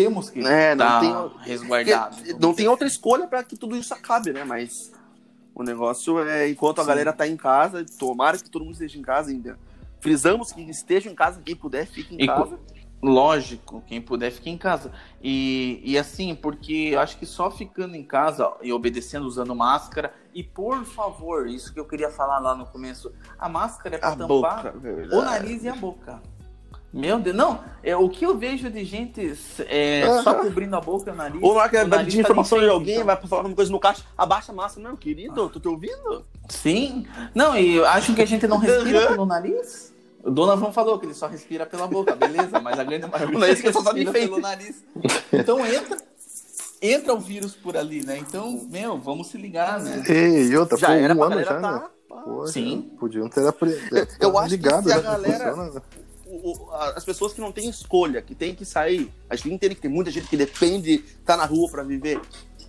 [0.03, 2.17] temos que é, não tá tem, resguardado.
[2.39, 4.45] Não tem outra escolha para que tudo isso acabe, né?
[4.45, 4.93] Mas
[5.55, 6.83] o negócio é, enquanto Sim.
[6.83, 9.59] a galera tá em casa, tomara que todo mundo esteja em casa ainda.
[10.01, 12.59] Frisamos que esteja em casa, quem puder, fique em e casa.
[13.03, 14.93] Lógico, quem puder fique em casa.
[15.23, 20.13] E, e assim, porque eu acho que só ficando em casa e obedecendo, usando máscara.
[20.35, 24.17] E por favor, isso que eu queria falar lá no começo: a máscara é para
[24.17, 24.75] tampar boca,
[25.13, 26.21] o nariz e a boca.
[26.93, 30.23] Meu Deus, não, é, o que eu vejo de gente é, uhum.
[30.25, 31.41] só cobrindo a boca e o nariz.
[31.41, 33.07] Ou na hora que de informação de alguém, então.
[33.07, 36.25] vai falar alguma coisa no caixa, abaixa a massa, não, querido, tô te ouvindo?
[36.49, 39.95] Sim, não, e acham que a gente não respira pelo nariz?
[40.23, 43.47] O Donovan falou que ele só respira pela boca, beleza, mas a grande maioria não
[43.47, 44.83] é isso que só respira pelo nariz.
[45.33, 45.97] Então entra,
[46.83, 48.19] entra o vírus por ali, né?
[48.19, 50.03] Então, meu, vamos se ligar, né?
[50.09, 51.83] E outra, já era um ano já, tá, né?
[52.09, 52.91] Pô, Sim.
[52.99, 54.09] Podiam ter aprendido.
[54.19, 55.03] Eu acho ligado, que se a né?
[55.03, 55.55] galera...
[55.55, 55.83] Funciona,
[56.31, 59.81] o, as pessoas que não têm escolha, que tem que sair, a gente entende que
[59.81, 62.21] tem muita gente que depende estar tá na rua para viver.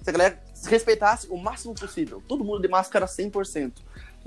[0.01, 3.74] Se a galera respeitasse o máximo possível, todo mundo de máscara 100%,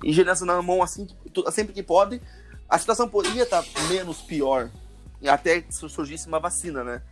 [0.03, 1.07] higienização na mão assim,
[1.53, 2.21] sempre que pode,
[2.69, 4.71] a situação poderia estar tá menos pior,
[5.27, 7.03] até se surgisse uma vacina, né?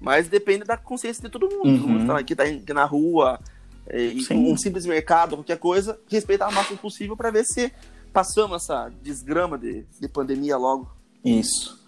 [0.00, 1.86] Mas depende da consciência de todo mundo.
[1.86, 2.06] Uhum.
[2.06, 3.40] Tá aqui, tá na rua,
[3.86, 7.72] é, um simples mercado, qualquer coisa, respeitar o máximo possível para ver se
[8.12, 10.97] passamos essa desgrama de, de pandemia logo.
[11.24, 11.78] Isso.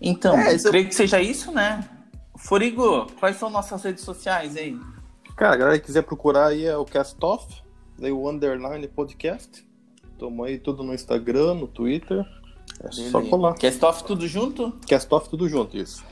[0.00, 1.88] Então, É, isso eu- creio que seja isso, né?
[2.38, 4.78] Forigo, quais são nossas redes sociais aí?
[5.36, 7.62] Cara, a galera que quiser procurar aí é o Cast Off,
[7.98, 9.66] daí o Underline Podcast.
[10.18, 12.24] Tamo aí tudo no Instagram, no Twitter.
[12.82, 13.30] É só Beleza.
[13.30, 13.54] colar.
[13.54, 14.72] Castoff tudo junto?
[14.86, 16.04] Cast Off tudo junto, isso.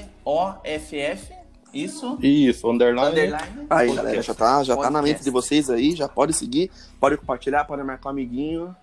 [0.00, 1.40] C-A-S-T-O-F-F.
[1.72, 2.18] Isso?
[2.20, 3.10] Isso, Underline.
[3.10, 3.66] Underline.
[3.70, 6.68] Aí, galera, já tá, já tá na mente de vocês aí, já pode seguir,
[6.98, 8.74] pode compartilhar, pode marcar um amiguinho.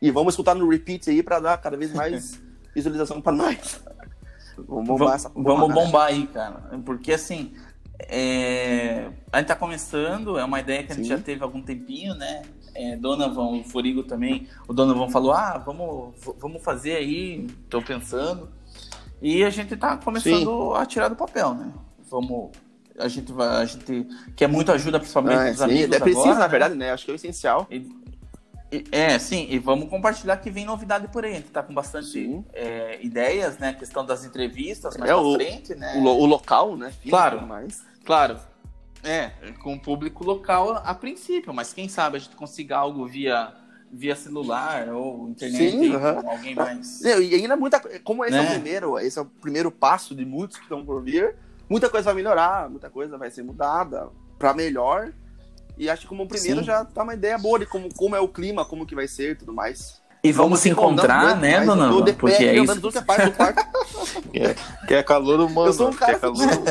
[0.00, 2.40] E vamos escutar no repeat aí pra dar cada vez mais
[2.74, 3.80] visualização pra nós.
[4.56, 5.74] Vamos bombar essa porra, vamos né?
[5.74, 6.60] bombar aí, cara.
[6.84, 7.52] Porque assim,
[8.00, 11.10] é, a gente tá começando, é uma ideia que a gente Sim.
[11.10, 12.42] já teve há algum tempinho, né?
[12.74, 18.48] É, Donovan, o Forigo também, o Donovan falou, ah, vamos, vamos fazer aí, tô pensando.
[19.20, 21.72] E a gente tá começando a tirar do papel, né?
[22.08, 22.50] Vamos.
[22.98, 23.48] A gente vai.
[23.48, 25.96] A gente quer muito ajuda, principalmente É, dos sim, amigos.
[25.96, 26.48] é preciso, agora, na né?
[26.48, 26.92] verdade, né?
[26.92, 27.66] Acho que é o essencial.
[27.70, 27.88] E-
[28.92, 31.32] É, sim, e vamos compartilhar que vem novidade por aí.
[31.32, 33.70] A gente tá com bastante é, ideias, né?
[33.70, 35.94] A questão das entrevistas mais É, pra o- frente, né?
[35.96, 36.90] O, o local, né?
[36.90, 37.46] Físico Claro.
[37.46, 37.82] mais.
[38.04, 38.38] Claro.
[39.02, 39.30] É,
[39.62, 43.54] com o público local a princípio, mas quem sabe a gente consiga algo via,
[43.90, 47.00] via celular ou internet Sim, com alguém mais.
[47.02, 48.50] E ainda muita co- como esse é o Né?
[48.50, 51.36] primeiro, esse é o primeiro passo de muitos que estão por vir,
[51.70, 54.08] muita coisa vai melhorar, muita coisa vai ser mudada
[54.38, 55.12] pra melhor.
[55.78, 56.66] E acho que como primeiro Sim.
[56.66, 59.30] já tá uma ideia boa de como, como é o clima, como que vai ser
[59.30, 60.02] e tudo mais.
[60.24, 61.88] E vamos se encontrar, andando, né, dona?
[62.14, 62.74] Porque pé, é isso.
[62.74, 63.64] tudo que é parte do quarto.
[64.32, 64.56] Quer,
[64.88, 65.68] quer calor humano.
[65.68, 66.64] Eu sou um cara quer calor humano.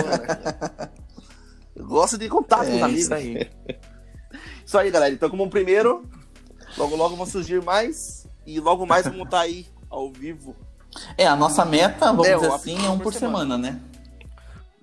[1.75, 3.03] Eu gosto de contato com os É amigos.
[3.03, 3.49] isso aí.
[4.65, 5.13] Isso aí, galera.
[5.13, 6.03] Então, como um primeiro,
[6.77, 8.27] logo logo vão surgir mais.
[8.45, 10.53] E logo mais vamos estar aí ao vivo.
[11.17, 13.79] É, a nossa meta, vamos É, dizer assim, é um por semana, né?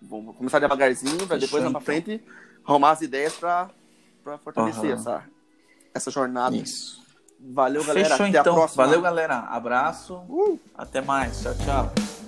[0.01, 1.81] Vamos começar devagarzinho, pra depois lá pra então.
[1.83, 2.25] frente
[2.67, 3.69] arrumar as ideias pra,
[4.25, 4.95] pra fortalecer Aham.
[4.95, 5.25] essa,
[5.95, 6.57] essa jornada.
[6.57, 7.05] Isso.
[7.39, 8.09] Valeu, galera.
[8.09, 8.55] Fechou Até a então.
[8.55, 8.85] próxima.
[8.87, 9.39] Valeu, galera.
[9.41, 10.21] Abraço.
[10.75, 11.43] Até mais.
[11.43, 12.24] Tchau, tchau.